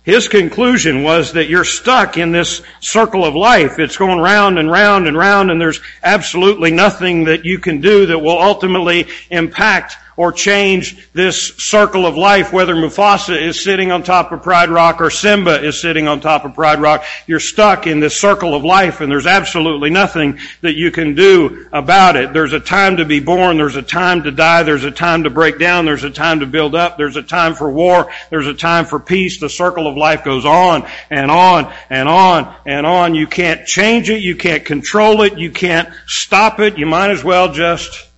his 0.02 0.28
conclusion 0.28 1.02
was 1.02 1.34
that 1.34 1.50
you're 1.50 1.64
stuck 1.64 2.16
in 2.16 2.32
this 2.32 2.62
circle 2.80 3.24
of 3.24 3.34
life. 3.34 3.78
It's 3.78 3.98
going 3.98 4.18
round 4.18 4.58
and 4.58 4.70
round 4.70 5.06
and 5.06 5.16
round 5.16 5.50
and 5.50 5.60
there's 5.60 5.80
absolutely 6.02 6.70
nothing 6.70 7.24
that 7.24 7.44
you 7.44 7.58
can 7.58 7.80
do 7.80 8.06
that 8.06 8.18
will 8.18 8.38
ultimately 8.38 9.08
impact 9.30 9.96
or 10.20 10.32
change 10.32 11.10
this 11.14 11.56
circle 11.56 12.04
of 12.04 12.14
life, 12.14 12.52
whether 12.52 12.74
Mufasa 12.74 13.40
is 13.40 13.64
sitting 13.64 13.90
on 13.90 14.02
top 14.02 14.32
of 14.32 14.42
Pride 14.42 14.68
Rock 14.68 15.00
or 15.00 15.08
Simba 15.08 15.64
is 15.64 15.80
sitting 15.80 16.08
on 16.08 16.20
top 16.20 16.44
of 16.44 16.52
Pride 16.52 16.78
Rock. 16.78 17.04
You're 17.26 17.40
stuck 17.40 17.86
in 17.86 18.00
this 18.00 18.20
circle 18.20 18.54
of 18.54 18.62
life 18.62 19.00
and 19.00 19.10
there's 19.10 19.26
absolutely 19.26 19.88
nothing 19.88 20.38
that 20.60 20.74
you 20.74 20.90
can 20.90 21.14
do 21.14 21.66
about 21.72 22.16
it. 22.16 22.34
There's 22.34 22.52
a 22.52 22.60
time 22.60 22.98
to 22.98 23.06
be 23.06 23.20
born. 23.20 23.56
There's 23.56 23.76
a 23.76 23.82
time 23.82 24.24
to 24.24 24.30
die. 24.30 24.62
There's 24.62 24.84
a 24.84 24.90
time 24.90 25.22
to 25.22 25.30
break 25.30 25.58
down. 25.58 25.86
There's 25.86 26.04
a 26.04 26.10
time 26.10 26.40
to 26.40 26.46
build 26.46 26.74
up. 26.74 26.98
There's 26.98 27.16
a 27.16 27.22
time 27.22 27.54
for 27.54 27.70
war. 27.72 28.12
There's 28.28 28.46
a 28.46 28.52
time 28.52 28.84
for 28.84 29.00
peace. 29.00 29.40
The 29.40 29.48
circle 29.48 29.86
of 29.86 29.96
life 29.96 30.22
goes 30.22 30.44
on 30.44 30.86
and 31.08 31.30
on 31.30 31.72
and 31.88 32.10
on 32.10 32.54
and 32.66 32.84
on. 32.84 33.14
You 33.14 33.26
can't 33.26 33.66
change 33.66 34.10
it. 34.10 34.20
You 34.20 34.36
can't 34.36 34.66
control 34.66 35.22
it. 35.22 35.38
You 35.38 35.50
can't 35.50 35.88
stop 36.06 36.60
it. 36.60 36.76
You 36.76 36.84
might 36.84 37.08
as 37.08 37.24
well 37.24 37.54
just 37.54 38.09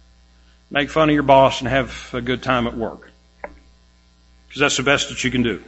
make 0.72 0.88
fun 0.88 1.10
of 1.10 1.14
your 1.14 1.22
boss 1.22 1.60
and 1.60 1.68
have 1.68 2.10
a 2.14 2.22
good 2.22 2.42
time 2.42 2.66
at 2.66 2.74
work. 2.74 3.10
Because 3.42 4.60
that's 4.60 4.76
the 4.78 4.82
best 4.82 5.10
that 5.10 5.22
you 5.22 5.30
can 5.30 5.42
do. 5.42 5.62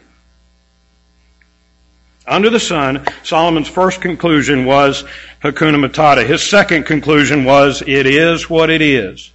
Under 2.27 2.49
the 2.49 2.59
sun, 2.59 3.07
Solomon's 3.23 3.69
first 3.69 4.01
conclusion 4.01 4.65
was 4.65 5.05
Hakuna 5.43 5.77
Matata. 5.77 6.27
His 6.27 6.43
second 6.43 6.85
conclusion 6.85 7.45
was, 7.45 7.83
it 7.83 8.07
is 8.07 8.49
what 8.49 8.71
it 8.71 8.81
is. 8.81 9.31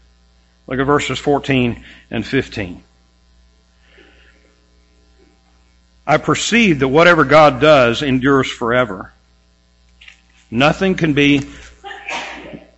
Look 0.66 0.80
at 0.80 0.86
verses 0.86 1.20
14 1.20 1.84
and 2.10 2.26
15. 2.26 2.84
I 6.08 6.18
perceive 6.18 6.80
that 6.80 6.88
whatever 6.88 7.26
God 7.26 7.62
does 7.62 8.02
endures 8.02 8.50
forever. 8.50 9.14
Nothing 10.50 10.96
can 10.96 11.14
be 11.14 11.48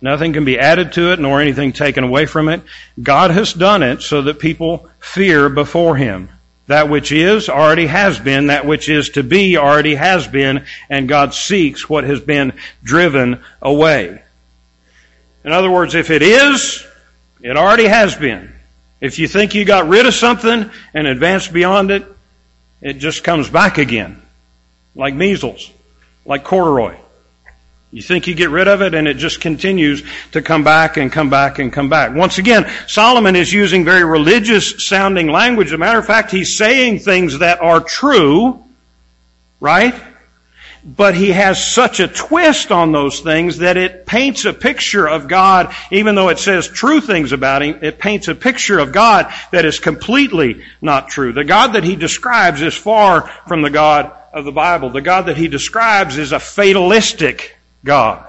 Nothing 0.02 0.32
can 0.32 0.44
be 0.44 0.58
added 0.58 0.92
to 0.94 1.12
it 1.12 1.20
nor 1.20 1.40
anything 1.40 1.72
taken 1.72 2.02
away 2.02 2.26
from 2.26 2.48
it. 2.48 2.60
God 3.00 3.30
has 3.30 3.52
done 3.54 3.84
it 3.84 4.02
so 4.02 4.22
that 4.22 4.40
people 4.40 4.90
fear 4.98 5.48
before 5.48 5.96
Him. 5.96 6.28
That 6.66 6.88
which 6.88 7.12
is 7.12 7.48
already 7.48 7.86
has 7.86 8.18
been, 8.18 8.48
that 8.48 8.66
which 8.66 8.88
is 8.88 9.10
to 9.10 9.22
be 9.22 9.56
already 9.56 9.94
has 9.94 10.26
been, 10.26 10.66
and 10.90 11.08
God 11.08 11.34
seeks 11.34 11.88
what 11.88 12.02
has 12.02 12.20
been 12.20 12.52
driven 12.82 13.42
away. 13.60 14.22
In 15.44 15.52
other 15.52 15.70
words, 15.70 15.94
if 15.94 16.10
it 16.10 16.22
is, 16.22 16.84
it 17.40 17.56
already 17.56 17.86
has 17.86 18.16
been. 18.16 18.52
If 19.00 19.18
you 19.18 19.28
think 19.28 19.54
you 19.54 19.64
got 19.64 19.88
rid 19.88 20.06
of 20.06 20.14
something 20.14 20.70
and 20.94 21.06
advanced 21.06 21.52
beyond 21.52 21.90
it, 21.92 22.04
it 22.80 22.94
just 22.94 23.22
comes 23.22 23.48
back 23.48 23.78
again. 23.78 24.20
Like 24.96 25.14
measles, 25.14 25.70
like 26.24 26.42
corduroy. 26.42 26.96
You 27.92 28.00
think 28.00 28.26
you 28.26 28.34
get 28.34 28.48
rid 28.48 28.68
of 28.68 28.80
it 28.80 28.94
and 28.94 29.06
it 29.06 29.18
just 29.18 29.42
continues 29.42 30.02
to 30.32 30.40
come 30.40 30.64
back 30.64 30.96
and 30.96 31.12
come 31.12 31.28
back 31.28 31.58
and 31.58 31.70
come 31.70 31.90
back. 31.90 32.14
Once 32.14 32.38
again, 32.38 32.68
Solomon 32.86 33.36
is 33.36 33.52
using 33.52 33.84
very 33.84 34.02
religious 34.02 34.86
sounding 34.86 35.28
language. 35.28 35.66
As 35.66 35.74
a 35.74 35.78
matter 35.78 35.98
of 35.98 36.06
fact, 36.06 36.30
he's 36.30 36.56
saying 36.56 37.00
things 37.00 37.40
that 37.40 37.60
are 37.60 37.80
true, 37.80 38.64
right? 39.60 39.94
But 40.82 41.14
he 41.14 41.32
has 41.32 41.62
such 41.62 42.00
a 42.00 42.08
twist 42.08 42.72
on 42.72 42.92
those 42.92 43.20
things 43.20 43.58
that 43.58 43.76
it 43.76 44.06
paints 44.06 44.46
a 44.46 44.54
picture 44.54 45.06
of 45.06 45.28
God, 45.28 45.74
even 45.90 46.14
though 46.14 46.30
it 46.30 46.38
says 46.38 46.66
true 46.68 47.02
things 47.02 47.32
about 47.32 47.60
him, 47.60 47.78
it 47.82 47.98
paints 47.98 48.26
a 48.26 48.34
picture 48.34 48.78
of 48.78 48.90
God 48.90 49.30
that 49.50 49.66
is 49.66 49.78
completely 49.78 50.64
not 50.80 51.08
true. 51.08 51.34
The 51.34 51.44
God 51.44 51.74
that 51.74 51.84
he 51.84 51.94
describes 51.94 52.62
is 52.62 52.74
far 52.74 53.28
from 53.46 53.60
the 53.60 53.70
God 53.70 54.12
of 54.32 54.46
the 54.46 54.50
Bible. 54.50 54.88
The 54.88 55.02
God 55.02 55.26
that 55.26 55.36
he 55.36 55.46
describes 55.46 56.16
is 56.16 56.32
a 56.32 56.40
fatalistic 56.40 57.58
God. 57.84 58.28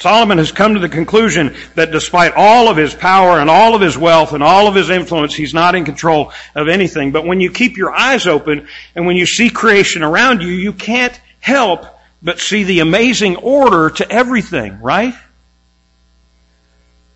Solomon 0.00 0.38
has 0.38 0.52
come 0.52 0.74
to 0.74 0.80
the 0.80 0.88
conclusion 0.88 1.56
that 1.74 1.90
despite 1.90 2.34
all 2.36 2.68
of 2.68 2.76
his 2.76 2.94
power 2.94 3.40
and 3.40 3.50
all 3.50 3.74
of 3.74 3.80
his 3.80 3.98
wealth 3.98 4.32
and 4.32 4.44
all 4.44 4.68
of 4.68 4.76
his 4.76 4.90
influence, 4.90 5.34
he's 5.34 5.52
not 5.52 5.74
in 5.74 5.84
control 5.84 6.32
of 6.54 6.68
anything. 6.68 7.10
But 7.10 7.26
when 7.26 7.40
you 7.40 7.50
keep 7.50 7.76
your 7.76 7.92
eyes 7.92 8.28
open 8.28 8.68
and 8.94 9.06
when 9.06 9.16
you 9.16 9.26
see 9.26 9.50
creation 9.50 10.04
around 10.04 10.42
you, 10.42 10.48
you 10.48 10.72
can't 10.72 11.18
help 11.40 11.84
but 12.22 12.38
see 12.38 12.62
the 12.62 12.80
amazing 12.80 13.36
order 13.36 13.90
to 13.90 14.08
everything, 14.08 14.80
right? 14.80 15.14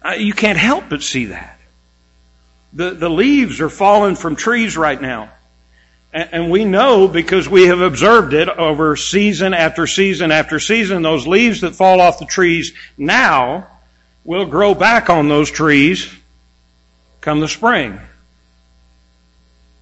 Uh, 0.05 0.15
you 0.15 0.33
can't 0.33 0.59
help 0.59 0.89
but 0.89 1.03
see 1.03 1.27
that. 1.27 1.59
The, 2.73 2.91
the 2.91 3.11
leaves 3.11 3.61
are 3.61 3.69
falling 3.69 4.17
from 4.17 4.35
trees 4.35 4.77
right 4.77 5.01
now. 5.01 5.31
And 6.13 6.51
we 6.51 6.67
know 6.67 7.09
because 7.09 7.49
we 7.49 7.69
have 7.69 7.81
observed 7.81 8.35
it 8.35 8.49
over 8.49 8.97
season 8.97 9.55
after 9.55 9.87
season 9.87 10.31
after 10.31 10.61
season, 10.61 11.01
those 11.01 11.27
leaves 11.27 11.63
that 11.63 11.75
fall 11.75 12.03
off 12.03 12.19
the 12.19 12.27
trees 12.27 12.75
now 12.99 13.67
will 14.25 14.45
grow 14.45 14.75
back 14.75 15.09
on 15.09 15.29
those 15.29 15.51
trees 15.51 16.13
come 17.23 17.41
the 17.41 17.49
spring. 17.49 17.99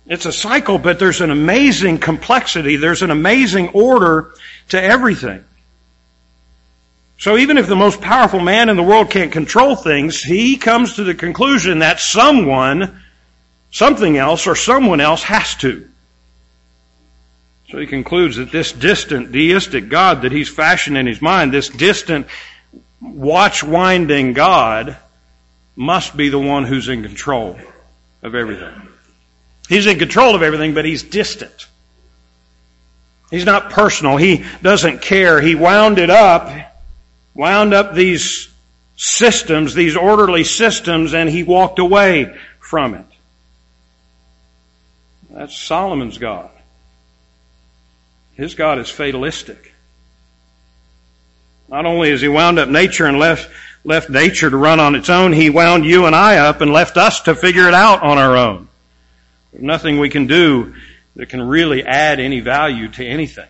It's 0.07 0.27
a 0.27 0.33
cycle, 0.33 0.79
but 0.79 0.99
there's 0.99 1.21
an 1.21 1.31
amazing 1.31 1.99
complexity. 1.99 2.77
There's 2.77 3.03
an 3.03 3.11
amazing 3.11 3.71
order 3.71 4.33
to 4.69 4.81
everything. 4.81 5.45
So 7.19 7.37
even 7.37 7.59
if 7.59 7.66
the 7.66 7.77
most 7.77 8.01
powerful 8.01 8.40
man 8.40 8.69
in 8.69 8.77
the 8.77 8.83
world 8.83 9.11
can't 9.11 9.33
control 9.33 9.75
things, 9.77 10.23
he 10.23 10.57
comes 10.57 10.95
to 10.95 11.05
the 11.05 11.14
conclusion 11.14 11.81
that 11.81 12.01
someone, 12.01 13.03
something 13.73 14.16
else, 14.16 14.47
or 14.47 14.55
someone 14.55 15.01
else 15.01 15.23
has 15.25 15.55
to. 15.57 15.88
So 17.71 17.79
he 17.79 17.87
concludes 17.87 18.37
that 18.37 18.51
this 18.51 18.73
distant 18.73 19.31
deistic 19.31 19.89
God 19.89 20.23
that 20.23 20.33
he's 20.33 20.49
fashioned 20.49 20.99
in 20.99 21.07
his 21.07 21.23
mind, 21.23 21.53
this 21.53 21.69
distant 21.69 22.27
watch 23.01 23.63
winding 23.63 24.33
God, 24.33 24.97
must 25.77 26.17
be 26.17 26.31
the 26.31 26.39
one 26.39 26.65
who's 26.65 26.89
in 26.89 27.03
control 27.03 27.59
of 28.23 28.35
everything. 28.35 28.89
He's 29.69 29.87
in 29.87 29.99
control 29.99 30.35
of 30.35 30.43
everything, 30.43 30.75
but 30.75 30.85
he's 30.85 31.05
distant. 31.05 31.69
He's 33.31 33.45
not 33.45 33.71
personal. 33.71 34.17
He 34.17 34.45
doesn't 34.61 35.01
care. 35.01 35.41
He 35.41 35.55
wound 35.55 35.99
it 35.99 36.11
up, 36.11 36.51
wound 37.35 37.73
up 37.73 37.95
these 37.95 38.49
systems, 38.97 39.75
these 39.75 39.97
orderly 39.97 40.43
systems, 40.43 41.15
and 41.15 41.31
he 41.31 41.45
walked 41.45 41.79
away 41.79 42.37
from 42.59 42.95
it. 42.95 43.07
That's 45.31 45.57
Solomon's 45.57 46.19
God. 46.19 46.51
His 48.35 48.55
God 48.55 48.79
is 48.79 48.88
fatalistic. 48.88 49.73
Not 51.69 51.87
only 51.87 52.11
has 52.11 52.21
he 52.21 52.29
wound 52.29 52.59
up 52.59 52.69
nature 52.69 53.07
and 53.07 53.19
left, 53.19 53.49
left 53.85 54.11
nature 54.11 54.51
to 54.51 54.57
run 54.57 54.81
on 54.81 54.95
its 54.95 55.09
own, 55.09 55.33
he 55.33 55.51
wound 55.51 55.85
you 55.85 56.07
and 56.07 56.16
I 56.16 56.38
up 56.38 56.61
and 56.61 56.73
left 56.73 56.97
us 56.97 57.21
to 57.23 57.35
figure 57.35 57.69
it 57.69 57.75
out 57.75 58.03
on 58.03 58.19
our 58.19 58.37
own. 58.37 58.69
There's 59.53 59.62
nothing 59.64 59.99
we 59.99 60.11
can 60.11 60.27
do 60.27 60.75
that 61.16 61.29
can 61.29 61.43
really 61.43 61.85
add 61.85 62.19
any 62.19 62.40
value 62.40 62.88
to 62.88 63.05
anything. 63.05 63.49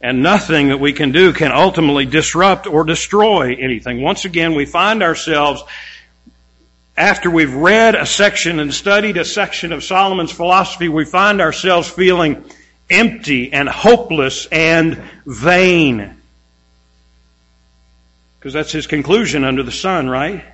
And 0.00 0.22
nothing 0.22 0.68
that 0.68 0.78
we 0.78 0.92
can 0.92 1.10
do 1.10 1.32
can 1.32 1.50
ultimately 1.52 2.06
disrupt 2.06 2.66
or 2.66 2.84
destroy 2.84 3.56
anything. 3.56 4.00
Once 4.00 4.24
again, 4.24 4.54
we 4.54 4.64
find 4.64 5.02
ourselves, 5.02 5.62
after 6.96 7.30
we've 7.30 7.54
read 7.54 7.94
a 7.94 8.06
section 8.06 8.60
and 8.60 8.72
studied 8.72 9.16
a 9.16 9.24
section 9.24 9.72
of 9.72 9.82
Solomon's 9.82 10.32
philosophy, 10.32 10.88
we 10.88 11.04
find 11.04 11.40
ourselves 11.40 11.88
feeling 11.88 12.44
empty 12.90 13.52
and 13.52 13.68
hopeless 13.68 14.46
and 14.46 15.02
vain. 15.26 16.16
Because 18.38 18.52
that's 18.52 18.72
his 18.72 18.86
conclusion 18.86 19.44
under 19.44 19.62
the 19.62 19.72
sun, 19.72 20.08
right? 20.08 20.44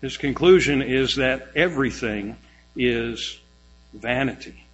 His 0.00 0.16
conclusion 0.16 0.82
is 0.82 1.16
that 1.16 1.48
everything 1.54 2.36
is 2.74 3.38
vanity. 3.94 4.64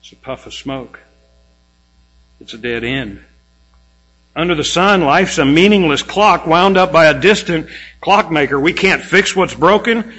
It's 0.00 0.12
a 0.12 0.16
puff 0.16 0.46
of 0.46 0.54
smoke. 0.54 1.00
It's 2.40 2.54
a 2.54 2.58
dead 2.58 2.84
end. 2.84 3.22
Under 4.36 4.54
the 4.54 4.64
sun, 4.64 5.02
life's 5.02 5.38
a 5.38 5.44
meaningless 5.44 6.02
clock 6.02 6.46
wound 6.46 6.76
up 6.76 6.92
by 6.92 7.06
a 7.06 7.20
distant 7.20 7.68
clockmaker. 8.00 8.58
We 8.58 8.72
can't 8.72 9.02
fix 9.02 9.34
what's 9.34 9.54
broken 9.54 10.14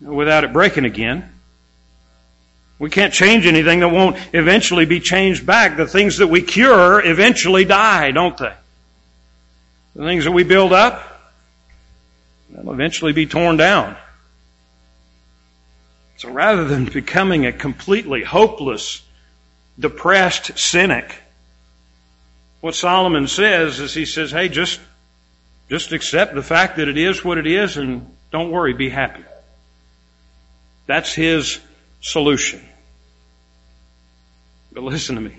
without 0.00 0.44
it 0.44 0.52
breaking 0.52 0.84
again. 0.84 1.28
We 2.80 2.88
can't 2.88 3.12
change 3.12 3.44
anything 3.44 3.80
that 3.80 3.90
won't 3.90 4.16
eventually 4.32 4.86
be 4.86 5.00
changed 5.00 5.44
back. 5.44 5.76
The 5.76 5.86
things 5.86 6.16
that 6.16 6.28
we 6.28 6.40
cure 6.40 7.04
eventually 7.04 7.66
die, 7.66 8.10
don't 8.10 8.36
they? 8.38 8.54
The 9.94 10.04
things 10.04 10.24
that 10.24 10.30
we 10.30 10.44
build 10.44 10.72
up, 10.72 11.06
they'll 12.48 12.72
eventually 12.72 13.12
be 13.12 13.26
torn 13.26 13.58
down. 13.58 13.98
So 16.16 16.30
rather 16.30 16.64
than 16.64 16.86
becoming 16.86 17.44
a 17.44 17.52
completely 17.52 18.24
hopeless, 18.24 19.02
depressed 19.78 20.58
cynic, 20.58 21.14
what 22.62 22.74
Solomon 22.74 23.28
says 23.28 23.78
is 23.78 23.92
he 23.92 24.06
says, 24.06 24.30
hey, 24.30 24.48
just, 24.48 24.80
just 25.68 25.92
accept 25.92 26.34
the 26.34 26.42
fact 26.42 26.76
that 26.76 26.88
it 26.88 26.96
is 26.96 27.22
what 27.22 27.36
it 27.36 27.46
is 27.46 27.76
and 27.76 28.10
don't 28.32 28.50
worry, 28.50 28.72
be 28.72 28.88
happy. 28.88 29.24
That's 30.86 31.12
his 31.12 31.60
solution. 32.00 32.60
But 34.72 34.82
listen 34.82 35.16
to 35.16 35.20
me. 35.20 35.34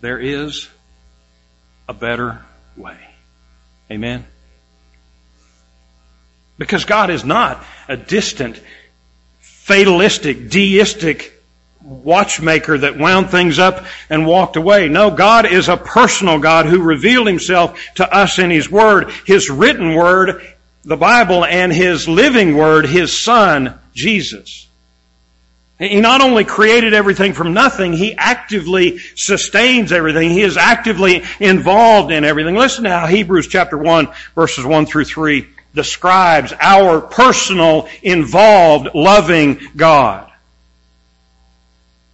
There 0.00 0.18
is 0.18 0.68
a 1.88 1.94
better 1.94 2.42
way. 2.76 2.96
Amen. 3.90 4.24
Because 6.58 6.84
God 6.84 7.10
is 7.10 7.24
not 7.24 7.64
a 7.88 7.96
distant, 7.96 8.60
fatalistic, 9.40 10.48
deistic 10.48 11.32
watchmaker 11.82 12.78
that 12.78 12.98
wound 12.98 13.30
things 13.30 13.58
up 13.58 13.84
and 14.08 14.26
walked 14.26 14.56
away. 14.56 14.88
No, 14.88 15.10
God 15.10 15.46
is 15.46 15.68
a 15.68 15.76
personal 15.76 16.38
God 16.38 16.66
who 16.66 16.82
revealed 16.82 17.26
himself 17.26 17.78
to 17.96 18.12
us 18.12 18.38
in 18.38 18.50
his 18.50 18.70
word, 18.70 19.10
his 19.26 19.50
written 19.50 19.94
word, 19.94 20.42
the 20.84 20.96
Bible, 20.96 21.44
and 21.44 21.72
his 21.72 22.08
living 22.08 22.56
word, 22.56 22.86
his 22.86 23.16
son, 23.16 23.78
Jesus. 23.94 24.66
He 25.78 26.00
not 26.00 26.20
only 26.20 26.44
created 26.44 26.94
everything 26.94 27.32
from 27.32 27.54
nothing, 27.54 27.92
He 27.92 28.14
actively 28.14 28.98
sustains 29.16 29.90
everything. 29.90 30.30
He 30.30 30.42
is 30.42 30.56
actively 30.56 31.24
involved 31.40 32.12
in 32.12 32.24
everything. 32.24 32.54
Listen 32.54 32.84
to 32.84 32.90
how 32.90 33.06
Hebrews 33.06 33.48
chapter 33.48 33.76
1 33.76 34.08
verses 34.34 34.64
1 34.64 34.86
through 34.86 35.06
3 35.06 35.46
describes 35.74 36.52
our 36.60 37.00
personal, 37.00 37.88
involved, 38.02 38.90
loving 38.94 39.60
God. 39.74 40.31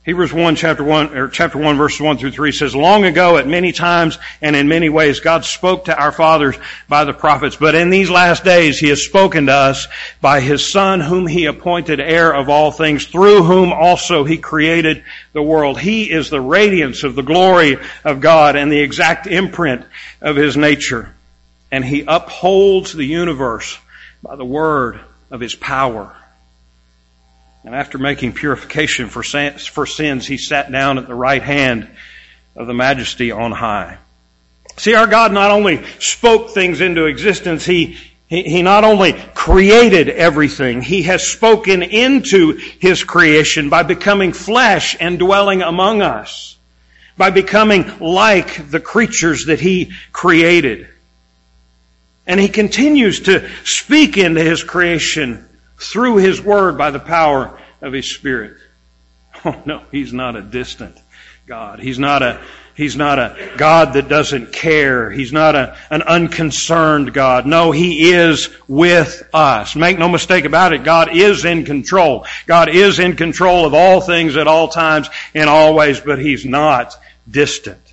Hebrews 0.09 0.33
1 0.33 0.57
chapter 0.57 0.83
1, 0.83 1.15
or 1.19 1.29
chapter 1.29 1.59
1 1.59 1.77
verses 1.77 2.01
1 2.01 2.17
through 2.17 2.31
3 2.31 2.51
says, 2.51 2.75
Long 2.75 3.05
ago 3.05 3.37
at 3.37 3.47
many 3.47 3.73
times 3.73 4.19
and 4.41 4.57
in 4.57 4.67
many 4.67 4.89
ways 4.89 5.21
God 5.21 5.45
spoke 5.45 5.85
to 5.85 5.95
our 5.95 6.13
fathers 6.13 6.57
by 6.89 7.05
the 7.05 7.13
prophets, 7.13 7.57
but 7.57 7.75
in 7.75 7.91
these 7.91 8.09
last 8.09 8.43
days 8.43 8.79
He 8.79 8.89
has 8.89 9.05
spoken 9.05 9.45
to 9.45 9.53
us 9.53 9.87
by 10.23 10.41
His 10.41 10.67
Son 10.67 11.01
whom 11.01 11.27
He 11.27 11.45
appointed 11.45 12.01
heir 12.01 12.35
of 12.35 12.49
all 12.49 12.73
things, 12.73 13.07
through 13.07 13.43
whom 13.43 13.71
also 13.71 14.25
He 14.25 14.39
created 14.39 15.05
the 15.35 15.43
world. 15.43 15.79
He 15.79 16.11
is 16.11 16.31
the 16.31 16.41
radiance 16.41 17.05
of 17.05 17.15
the 17.15 17.23
glory 17.23 17.77
of 18.03 18.23
God 18.23 18.57
and 18.57 18.73
the 18.73 18.81
exact 18.81 19.27
imprint 19.27 19.85
of 20.23 20.37
His 20.37 20.57
nature. 20.57 21.15
And 21.71 21.85
He 21.85 22.05
upholds 22.09 22.95
the 22.95 23.05
universe 23.05 23.79
by 24.23 24.37
the 24.37 24.45
word 24.47 25.01
of 25.31 25.41
His 25.41 25.55
power. 25.55 26.17
And 27.69 27.77
after 27.77 27.99
making 27.99 28.33
purification 28.33 29.11
for, 29.11 29.23
for 29.23 29.85
sins, 29.85 30.27
he 30.27 30.39
sat 30.39 30.73
down 30.73 30.97
at 30.97 31.07
the 31.07 31.15
right 31.15 31.43
hand 31.43 31.87
of 32.57 32.67
the 32.67 32.73
majesty 32.73 33.31
on 33.31 33.53
high. 33.53 33.99
See, 34.79 34.95
our 34.95 35.07
God 35.07 35.35
not 35.35 35.51
only 35.51 35.85
spoke 35.99 36.53
things 36.53 36.81
into 36.81 37.05
existence, 37.05 37.67
he, 37.67 37.99
he, 38.27 38.43
he 38.45 38.63
not 38.63 38.85
only 38.85 39.13
created 39.13 40.09
everything, 40.09 40.81
he 40.81 41.03
has 41.03 41.29
spoken 41.29 41.83
into 41.83 42.53
his 42.81 43.05
creation 43.05 43.69
by 43.69 43.83
becoming 43.83 44.33
flesh 44.33 44.97
and 44.99 45.19
dwelling 45.19 45.61
among 45.61 46.01
us, 46.01 46.57
by 47.19 47.29
becoming 47.29 47.99
like 47.99 48.71
the 48.71 48.81
creatures 48.81 49.45
that 49.45 49.61
he 49.61 49.93
created. 50.11 50.89
And 52.27 52.41
he 52.41 52.49
continues 52.49 53.21
to 53.25 53.47
speak 53.65 54.17
into 54.17 54.43
his 54.43 54.65
creation 54.65 55.48
through 55.79 56.17
His 56.17 56.41
Word 56.41 56.77
by 56.77 56.91
the 56.91 56.99
power 56.99 57.59
of 57.81 57.93
His 57.93 58.11
Spirit. 58.11 58.57
Oh 59.45 59.63
no, 59.65 59.83
He's 59.93 60.13
not 60.13 60.35
a 60.35 60.43
distant 60.43 60.99
God. 61.47 61.79
He's 61.79 61.99
not 61.99 62.25
a, 62.25 62.41
He's 62.75 62.97
not 62.97 63.21
a 63.21 63.53
God 63.57 63.93
that 63.93 64.09
doesn't 64.09 64.53
care. 64.53 65.11
He's 65.11 65.33
not 65.33 65.55
a, 65.55 65.77
an 65.91 66.03
unconcerned 66.03 67.15
God. 67.15 67.47
No, 67.47 67.71
He 67.71 68.11
is 68.11 68.51
with 68.67 69.23
us. 69.33 69.77
Make 69.77 69.97
no 69.97 70.09
mistake 70.09 70.45
about 70.45 70.73
it. 70.73 70.83
God 70.83 71.17
is 71.17 71.45
in 71.45 71.65
control. 71.65 72.27
God 72.47 72.69
is 72.69 72.99
in 72.99 73.15
control 73.15 73.65
of 73.65 73.75
all 73.75 74.01
things 74.01 74.37
at 74.37 74.49
all 74.49 74.69
times 74.69 75.09
and 75.35 75.49
always, 75.49 76.01
but 76.01 76.19
He's 76.19 76.45
not 76.45 76.97
distant. 77.31 77.88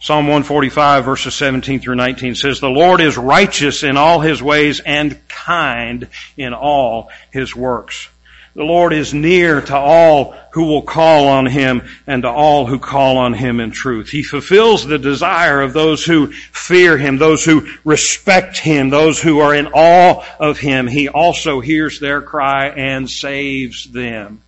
Psalm 0.00 0.26
145 0.26 1.04
verses 1.04 1.34
17 1.34 1.80
through 1.80 1.96
19 1.96 2.36
says, 2.36 2.60
The 2.60 2.68
Lord 2.68 3.00
is 3.00 3.18
righteous 3.18 3.82
in 3.82 3.96
all 3.96 4.20
His 4.20 4.40
ways 4.40 4.80
and 4.80 5.18
kind 5.28 6.08
in 6.36 6.54
all 6.54 7.10
His 7.32 7.54
works. 7.54 8.08
The 8.54 8.64
Lord 8.64 8.92
is 8.92 9.12
near 9.12 9.60
to 9.60 9.76
all 9.76 10.36
who 10.52 10.64
will 10.64 10.82
call 10.82 11.28
on 11.28 11.46
Him 11.46 11.82
and 12.06 12.22
to 12.22 12.28
all 12.28 12.66
who 12.66 12.78
call 12.78 13.18
on 13.18 13.34
Him 13.34 13.60
in 13.60 13.72
truth. 13.72 14.08
He 14.08 14.22
fulfills 14.22 14.86
the 14.86 14.98
desire 14.98 15.60
of 15.60 15.72
those 15.72 16.04
who 16.04 16.32
fear 16.32 16.96
Him, 16.96 17.18
those 17.18 17.44
who 17.44 17.68
respect 17.84 18.56
Him, 18.56 18.90
those 18.90 19.20
who 19.20 19.40
are 19.40 19.54
in 19.54 19.68
awe 19.68 20.24
of 20.38 20.58
Him. 20.58 20.86
He 20.86 21.08
also 21.08 21.60
hears 21.60 21.98
their 21.98 22.22
cry 22.22 22.68
and 22.68 23.10
saves 23.10 23.84
them. 23.84 24.42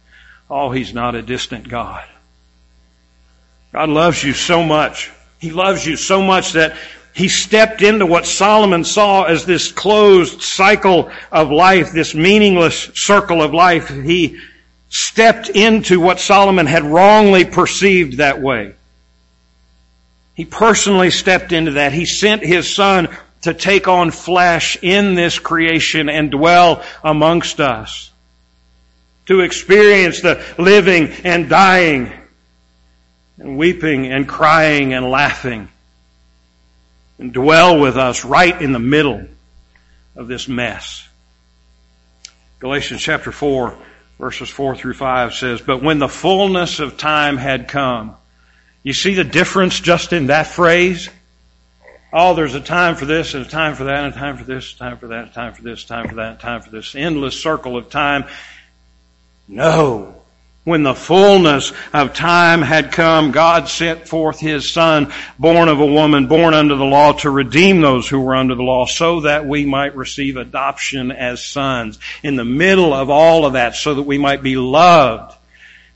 Oh, 0.48 0.70
He's 0.70 0.94
not 0.94 1.14
a 1.14 1.22
distant 1.22 1.68
God. 1.68 2.04
God 3.72 3.88
loves 3.88 4.24
you 4.24 4.32
so 4.32 4.64
much 4.64 5.10
he 5.40 5.50
loves 5.50 5.84
you 5.86 5.96
so 5.96 6.20
much 6.20 6.52
that 6.52 6.76
he 7.14 7.28
stepped 7.28 7.82
into 7.82 8.04
what 8.04 8.26
Solomon 8.26 8.84
saw 8.84 9.24
as 9.24 9.46
this 9.46 9.72
closed 9.72 10.42
cycle 10.42 11.10
of 11.32 11.50
life, 11.50 11.92
this 11.92 12.14
meaningless 12.14 12.90
circle 12.94 13.42
of 13.42 13.52
life. 13.54 13.88
He 13.88 14.38
stepped 14.90 15.48
into 15.48 15.98
what 15.98 16.20
Solomon 16.20 16.66
had 16.66 16.84
wrongly 16.84 17.46
perceived 17.46 18.18
that 18.18 18.40
way. 18.40 18.74
He 20.34 20.44
personally 20.44 21.10
stepped 21.10 21.52
into 21.52 21.72
that. 21.72 21.94
He 21.94 22.04
sent 22.04 22.42
his 22.42 22.72
son 22.72 23.08
to 23.42 23.54
take 23.54 23.88
on 23.88 24.10
flesh 24.10 24.76
in 24.82 25.14
this 25.14 25.38
creation 25.38 26.10
and 26.10 26.30
dwell 26.30 26.84
amongst 27.02 27.60
us. 27.60 28.10
To 29.26 29.40
experience 29.40 30.20
the 30.20 30.44
living 30.58 31.08
and 31.24 31.48
dying 31.48 32.19
and 33.40 33.56
weeping 33.56 34.06
and 34.06 34.28
crying 34.28 34.94
and 34.94 35.10
laughing. 35.10 35.68
and 37.18 37.32
dwell 37.34 37.78
with 37.78 37.98
us 37.98 38.24
right 38.24 38.62
in 38.62 38.72
the 38.72 38.78
middle 38.78 39.26
of 40.16 40.28
this 40.28 40.48
mess. 40.48 41.06
Galatians 42.60 43.02
chapter 43.02 43.32
4 43.32 43.76
verses 44.18 44.48
4 44.48 44.76
through 44.76 44.94
5 44.94 45.34
says, 45.34 45.60
But 45.60 45.82
when 45.82 45.98
the 45.98 46.08
fullness 46.08 46.78
of 46.78 46.96
time 46.96 47.36
had 47.36 47.68
come, 47.68 48.16
you 48.82 48.92
see 48.92 49.14
the 49.14 49.24
difference 49.24 49.80
just 49.80 50.12
in 50.12 50.28
that 50.28 50.46
phrase? 50.46 51.08
Oh, 52.12 52.34
there's 52.34 52.54
a 52.54 52.60
time 52.60 52.96
for 52.96 53.06
this 53.06 53.34
and 53.34 53.46
a 53.46 53.48
time 53.48 53.74
for 53.74 53.84
that 53.84 54.04
and 54.04 54.14
a 54.14 54.18
time 54.18 54.36
for 54.36 54.44
this, 54.44 54.74
time 54.74 54.98
for 54.98 55.08
that, 55.08 55.32
time 55.32 55.54
for 55.54 55.62
this, 55.62 55.84
time 55.84 56.08
for 56.08 56.16
that, 56.16 56.40
time 56.40 56.60
for 56.60 56.70
this. 56.70 56.94
Endless 56.94 57.40
circle 57.40 57.76
of 57.76 57.88
time. 57.88 58.24
No. 59.48 60.19
When 60.64 60.82
the 60.82 60.94
fullness 60.94 61.72
of 61.94 62.12
time 62.12 62.60
had 62.60 62.92
come, 62.92 63.30
God 63.30 63.66
sent 63.66 64.06
forth 64.06 64.38
His 64.38 64.70
Son, 64.70 65.10
born 65.38 65.68
of 65.68 65.80
a 65.80 65.86
woman, 65.86 66.26
born 66.26 66.52
under 66.52 66.76
the 66.76 66.84
law, 66.84 67.12
to 67.14 67.30
redeem 67.30 67.80
those 67.80 68.06
who 68.06 68.20
were 68.20 68.34
under 68.34 68.54
the 68.54 68.62
law, 68.62 68.84
so 68.84 69.20
that 69.20 69.46
we 69.46 69.64
might 69.64 69.96
receive 69.96 70.36
adoption 70.36 71.12
as 71.12 71.42
sons. 71.42 71.98
In 72.22 72.36
the 72.36 72.44
middle 72.44 72.92
of 72.92 73.08
all 73.08 73.46
of 73.46 73.54
that, 73.54 73.74
so 73.74 73.94
that 73.94 74.02
we 74.02 74.18
might 74.18 74.42
be 74.42 74.56
loved 74.56 75.34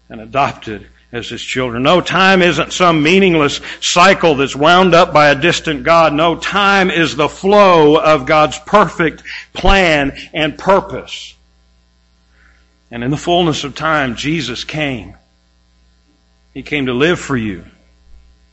and 0.08 0.18
adopted 0.18 0.86
as 1.12 1.28
His 1.28 1.42
children. 1.42 1.82
No, 1.82 2.00
time 2.00 2.40
isn't 2.40 2.72
some 2.72 3.02
meaningless 3.02 3.60
cycle 3.80 4.34
that's 4.34 4.56
wound 4.56 4.94
up 4.94 5.12
by 5.12 5.28
a 5.28 5.34
distant 5.34 5.84
God. 5.84 6.14
No, 6.14 6.36
time 6.36 6.90
is 6.90 7.16
the 7.16 7.28
flow 7.28 7.96
of 7.96 8.24
God's 8.24 8.58
perfect 8.60 9.22
plan 9.52 10.16
and 10.32 10.56
purpose. 10.56 11.34
And 12.94 13.02
in 13.02 13.10
the 13.10 13.16
fullness 13.16 13.64
of 13.64 13.74
time, 13.74 14.14
Jesus 14.14 14.62
came. 14.62 15.16
He 16.52 16.62
came 16.62 16.86
to 16.86 16.92
live 16.92 17.18
for 17.18 17.36
you. 17.36 17.64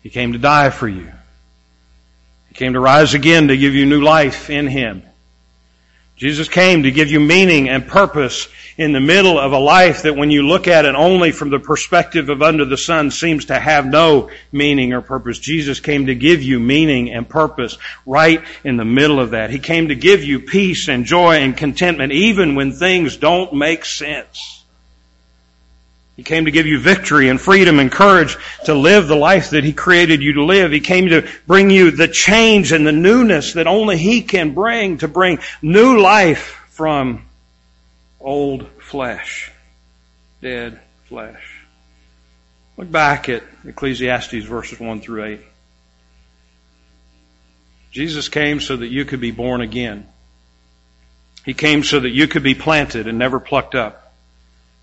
He 0.02 0.10
came 0.10 0.34
to 0.34 0.40
die 0.40 0.72
for 0.72 0.88
you. 0.88 1.12
He 2.50 2.56
came 2.56 2.74
to 2.74 2.80
rise 2.80 3.14
again 3.14 3.50
to 3.50 3.56
give 3.56 3.76
you 3.76 3.86
new 3.86 4.02
life 4.02 4.50
in 4.50 4.66
Him. 4.66 5.04
Jesus 6.22 6.48
came 6.48 6.84
to 6.84 6.92
give 6.92 7.10
you 7.10 7.20
meaning 7.20 7.68
and 7.68 7.88
purpose 7.88 8.48
in 8.78 8.92
the 8.92 9.00
middle 9.00 9.40
of 9.40 9.54
a 9.54 9.58
life 9.58 10.04
that 10.04 10.16
when 10.16 10.30
you 10.30 10.44
look 10.44 10.68
at 10.68 10.86
it 10.86 10.94
only 10.94 11.32
from 11.32 11.50
the 11.50 11.58
perspective 11.58 12.30
of 12.30 12.44
under 12.44 12.64
the 12.64 12.78
sun 12.78 13.10
seems 13.10 13.46
to 13.46 13.58
have 13.58 13.88
no 13.88 14.30
meaning 14.52 14.94
or 14.94 15.02
purpose. 15.02 15.40
Jesus 15.40 15.80
came 15.80 16.06
to 16.06 16.14
give 16.14 16.44
you 16.44 16.60
meaning 16.60 17.12
and 17.12 17.28
purpose 17.28 17.76
right 18.06 18.44
in 18.64 18.78
the 18.78 18.86
middle 18.86 19.20
of 19.20 19.32
that. 19.32 19.50
He 19.50 19.58
came 19.58 19.88
to 19.88 19.96
give 19.96 20.24
you 20.24 20.42
peace 20.42 20.90
and 20.90 21.06
joy 21.06 21.38
and 21.38 21.58
contentment 21.58 22.12
even 22.12 22.54
when 22.54 22.72
things 22.72 23.18
don't 23.18 23.54
make 23.54 23.84
sense. 23.84 24.61
He 26.16 26.24
came 26.24 26.46
to 26.46 26.52
give 26.52 26.68
you 26.68 26.80
victory 26.80 27.30
and 27.30 27.40
freedom 27.40 27.80
and 27.80 27.92
courage 27.92 28.38
to 28.66 28.74
live 28.74 29.08
the 29.08 29.16
life 29.16 29.52
that 29.52 29.64
He 29.64 29.74
created 29.74 30.22
you 30.22 30.34
to 30.34 30.44
live. 30.44 30.72
He 30.72 30.80
came 30.80 31.10
to 31.10 31.28
bring 31.48 31.70
you 31.70 31.92
the 31.92 32.08
change 32.08 32.72
and 32.72 32.86
the 32.86 32.92
newness 32.92 33.54
that 33.54 33.68
only 33.68 33.98
He 33.98 34.22
can 34.22 34.54
bring, 34.54 34.98
to 35.00 35.08
bring 35.08 35.40
new 35.62 36.00
life 36.00 36.62
from 36.70 37.26
old 38.20 38.68
flesh, 38.80 39.52
dead 40.42 40.80
flesh. 41.06 41.62
Look 42.78 42.92
back 42.92 43.30
at 43.30 43.44
Ecclesiastes 43.66 44.46
verses 44.46 44.80
1 44.80 45.02
through 45.02 45.26
8. 45.26 45.42
Jesus 47.92 48.30
came 48.30 48.60
so 48.60 48.78
that 48.78 48.88
you 48.88 49.06
could 49.06 49.20
be 49.20 49.32
born 49.32 49.62
again. 49.62 50.08
He 51.46 51.54
came 51.54 51.84
so 51.84 52.00
that 52.00 52.10
you 52.10 52.28
could 52.28 52.44
be 52.44 52.56
planted 52.56 53.08
and 53.08 53.18
never 53.18 53.40
plucked 53.40 53.76
up. 53.76 54.01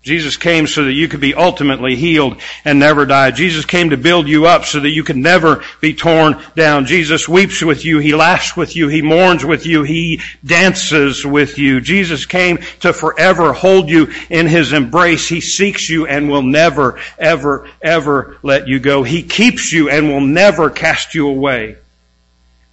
Jesus 0.01 0.37
came 0.37 0.65
so 0.65 0.85
that 0.85 0.93
you 0.93 1.09
could 1.09 1.19
be 1.19 1.33
ultimately 1.33 1.97
healed 1.97 2.39
and 2.63 2.79
never 2.79 3.05
die. 3.05 3.31
Jesus 3.31 3.65
came 3.65 3.89
to 3.89 3.97
build 3.97 4.29
you 4.29 4.45
up 4.45 4.63
so 4.63 4.79
that 4.79 4.89
you 4.89 5.03
could 5.03 5.17
never 5.17 5.61
be 5.81 5.93
torn 5.93 6.41
down. 6.55 6.85
Jesus 6.85 7.27
weeps 7.27 7.61
with 7.61 7.83
you. 7.83 7.99
He 7.99 8.15
laughs 8.15 8.55
with 8.55 8.77
you. 8.77 8.87
He 8.87 9.01
mourns 9.01 9.43
with 9.43 9.65
you. 9.65 9.83
He 9.83 10.21
dances 10.45 11.25
with 11.25 11.57
you. 11.57 11.81
Jesus 11.81 12.25
came 12.25 12.59
to 12.79 12.93
forever 12.93 13.51
hold 13.51 13.89
you 13.89 14.09
in 14.29 14.47
His 14.47 14.71
embrace. 14.71 15.27
He 15.27 15.41
seeks 15.41 15.89
you 15.89 16.07
and 16.07 16.29
will 16.29 16.43
never, 16.43 16.97
ever, 17.17 17.69
ever 17.81 18.37
let 18.41 18.69
you 18.69 18.79
go. 18.79 19.03
He 19.03 19.21
keeps 19.21 19.73
you 19.73 19.89
and 19.89 20.07
will 20.07 20.21
never 20.21 20.69
cast 20.69 21.13
you 21.13 21.27
away. 21.27 21.75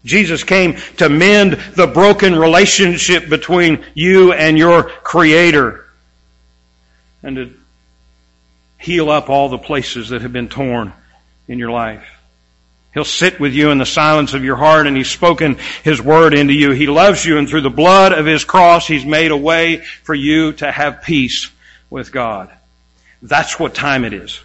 Jesus 0.05 0.45
came 0.45 0.77
to 0.99 1.09
mend 1.09 1.55
the 1.75 1.89
broken 1.89 2.37
relationship 2.37 3.29
between 3.29 3.85
you 3.95 4.33
and 4.33 4.57
your 4.57 4.85
Creator 4.85 5.86
and 7.27 7.37
to 7.37 7.51
heal 8.79 9.11
up 9.11 9.29
all 9.29 9.49
the 9.49 9.59
places 9.59 10.11
that 10.11 10.23
have 10.23 10.33
been 10.33 10.49
torn 10.49 10.93
in 11.49 11.59
your 11.59 11.73
life. 11.73 12.07
He'll 12.95 13.05
sit 13.05 13.41
with 13.41 13.53
you 13.53 13.71
in 13.71 13.79
the 13.79 13.85
silence 13.85 14.33
of 14.33 14.45
your 14.45 14.55
heart 14.55 14.87
and 14.87 14.97
He's 14.97 15.11
spoken 15.11 15.59
His 15.83 16.01
word 16.01 16.35
into 16.35 16.55
you. 16.55 16.71
He 16.71 16.87
loves 16.87 17.27
you 17.27 17.37
and 17.37 17.49
through 17.49 17.63
the 17.63 17.69
blood 17.69 18.13
of 18.13 18.27
His 18.27 18.45
cross 18.45 18.87
He's 18.87 19.05
made 19.05 19.33
a 19.33 19.37
way 19.37 19.79
for 20.05 20.15
you 20.15 20.53
to 20.55 20.71
have 20.71 21.03
peace 21.03 21.51
with 21.91 22.13
God. 22.13 22.49
That's 23.21 23.59
what 23.59 23.75
time 23.75 24.05
it 24.05 24.13
is. 24.13 24.41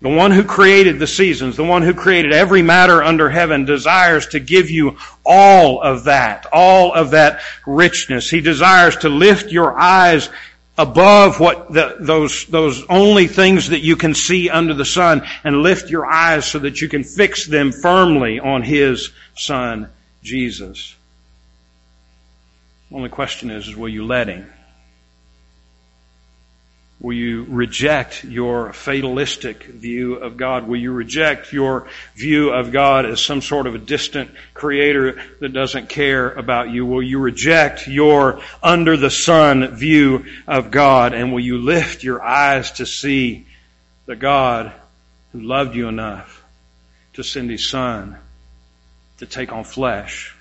The 0.00 0.08
one 0.08 0.30
who 0.30 0.44
created 0.44 1.00
the 1.00 1.08
seasons, 1.08 1.56
the 1.56 1.64
one 1.64 1.82
who 1.82 1.92
created 1.92 2.32
every 2.32 2.62
matter 2.62 3.02
under 3.02 3.28
heaven 3.28 3.64
desires 3.64 4.28
to 4.28 4.38
give 4.38 4.70
you 4.70 4.96
all 5.26 5.82
of 5.82 6.04
that, 6.04 6.46
all 6.52 6.92
of 6.92 7.10
that 7.10 7.40
richness. 7.66 8.30
He 8.30 8.40
desires 8.40 8.96
to 8.98 9.08
lift 9.08 9.50
your 9.50 9.76
eyes 9.76 10.30
above 10.78 11.40
what 11.40 11.72
the, 11.72 11.96
those, 11.98 12.46
those 12.46 12.84
only 12.88 13.26
things 13.26 13.68
that 13.68 13.80
you 13.80 13.96
can 13.96 14.14
see 14.14 14.48
under 14.48 14.72
the 14.72 14.84
sun 14.84 15.26
and 15.42 15.62
lift 15.62 15.90
your 15.90 16.06
eyes 16.06 16.46
so 16.46 16.60
that 16.60 16.80
you 16.80 16.88
can 16.88 17.02
fix 17.02 17.46
them 17.46 17.72
firmly 17.72 18.38
on 18.38 18.62
His 18.62 19.10
Son, 19.36 19.90
Jesus. 20.22 20.94
Only 22.90 23.10
question 23.10 23.50
is, 23.50 23.68
is 23.68 23.76
will 23.76 23.88
you 23.88 24.06
let 24.06 24.28
Him? 24.28 24.50
Will 27.00 27.14
you 27.14 27.46
reject 27.48 28.24
your 28.24 28.72
fatalistic 28.72 29.62
view 29.64 30.16
of 30.16 30.36
God? 30.36 30.66
Will 30.66 30.80
you 30.80 30.90
reject 30.90 31.52
your 31.52 31.86
view 32.16 32.50
of 32.50 32.72
God 32.72 33.06
as 33.06 33.24
some 33.24 33.40
sort 33.40 33.68
of 33.68 33.76
a 33.76 33.78
distant 33.78 34.32
creator 34.52 35.22
that 35.38 35.52
doesn't 35.52 35.88
care 35.88 36.32
about 36.32 36.70
you? 36.70 36.84
Will 36.84 37.02
you 37.02 37.20
reject 37.20 37.86
your 37.86 38.40
under 38.64 38.96
the 38.96 39.10
sun 39.10 39.76
view 39.76 40.26
of 40.48 40.72
God? 40.72 41.14
And 41.14 41.32
will 41.32 41.40
you 41.40 41.58
lift 41.58 42.02
your 42.02 42.20
eyes 42.20 42.72
to 42.72 42.86
see 42.86 43.46
the 44.06 44.16
God 44.16 44.72
who 45.30 45.40
loved 45.40 45.76
you 45.76 45.86
enough 45.86 46.44
to 47.12 47.22
send 47.22 47.48
His 47.48 47.68
Son 47.68 48.16
to 49.18 49.26
take 49.26 49.52
on 49.52 49.62
flesh 49.62 50.34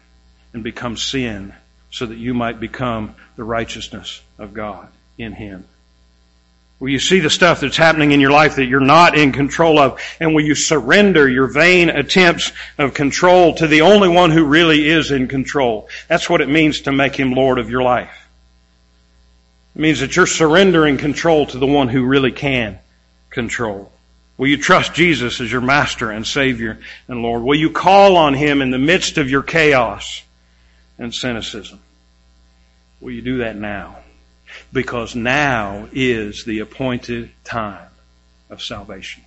and 0.54 0.64
become 0.64 0.98
sin 0.98 1.54
so 1.92 2.08
that 2.08 2.18
you 2.18 2.34
might 2.34 2.60
become 2.60 3.14
the 3.36 3.44
righteousness 3.44 4.22
of 4.40 4.56
God 4.56 4.88
in 5.20 5.34
Him? 5.34 5.66
Will 6.80 6.90
you 6.90 7.00
see 7.00 7.20
the 7.20 7.30
stuff 7.30 7.62
that's 7.62 7.78
happening 7.78 8.12
in 8.12 8.20
your 8.20 8.32
life 8.32 8.58
that 8.58 8.68
you're 8.68 8.80
not 8.80 9.18
in 9.18 9.32
control 9.32 9.80
of? 9.80 10.00
And 10.20 10.36
will 10.36 10.44
you 10.44 10.54
surrender 10.54 11.28
your 11.28 11.48
vain 11.48 11.90
attempts 11.90 12.52
of 12.78 12.94
control 12.94 13.56
to 13.56 13.66
the 13.66 13.82
only 13.82 14.10
one 14.10 14.30
who 14.30 14.46
really 14.46 14.88
is 14.88 15.10
in 15.10 15.28
control? 15.28 15.90
That's 16.08 16.30
what 16.30 16.42
it 16.42 16.50
means 16.50 16.82
to 16.82 16.92
make 16.92 17.16
him 17.16 17.34
Lord 17.34 17.58
of 17.58 17.72
your 17.72 17.82
life. 17.82 18.28
It 19.76 19.82
means 19.82 20.02
that 20.02 20.16
you're 20.16 20.28
surrendering 20.28 20.98
control 20.98 21.48
to 21.48 21.58
the 21.58 21.66
one 21.66 21.88
who 21.88 22.06
really 22.06 22.32
can 22.32 22.78
control. 23.32 23.92
Will 24.38 24.48
you 24.48 24.58
trust 24.58 24.94
Jesus 24.94 25.42
as 25.42 25.52
your 25.52 25.62
master 25.62 26.12
and 26.12 26.28
savior 26.28 26.78
and 27.08 27.24
Lord? 27.24 27.42
Will 27.42 27.58
you 27.58 27.72
call 27.72 28.18
on 28.18 28.36
him 28.36 28.62
in 28.62 28.70
the 28.70 28.78
midst 28.78 29.18
of 29.18 29.32
your 29.32 29.42
chaos 29.42 30.22
and 31.00 31.14
cynicism? 31.14 31.80
Will 33.02 33.14
you 33.14 33.24
do 33.24 33.38
that 33.40 33.56
now? 33.56 33.98
Because 34.74 35.16
now 35.16 35.88
is 35.92 36.44
the 36.46 36.60
appointed 36.60 37.32
time 37.44 37.90
of 38.50 38.62
salvation. 38.62 39.24